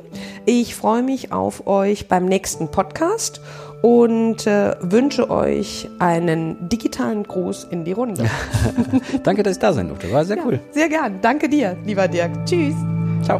Ich 0.46 0.76
freue 0.76 1.04
mich 1.04 1.32
auf 1.32 1.68
euch 1.68 2.08
beim 2.08 2.26
nächsten 2.26 2.70
Podcast 2.70 3.42
und 3.82 4.46
äh, 4.46 4.76
wünsche 4.82 5.30
euch 5.30 5.90
einen 6.00 6.70
digitalen 6.70 7.24
Gruß 7.24 7.68
in 7.72 7.84
die 7.84 7.94
Runde. 7.94 8.30
Danke, 9.24 9.44
dass 9.44 9.54
ich 9.54 9.60
da 9.60 9.74
sein 9.74 9.88
durfte. 9.88 10.12
War 10.12 10.26
sehr 10.26 10.38
cool. 10.46 10.60
Sehr 10.72 10.90
gern. 10.90 11.20
Danke 11.22 11.50
dir, 11.50 11.78
lieber 11.86 12.08
Dirk. 12.08 12.32
Tschüss. 12.46 12.76
Ciao. 13.24 13.40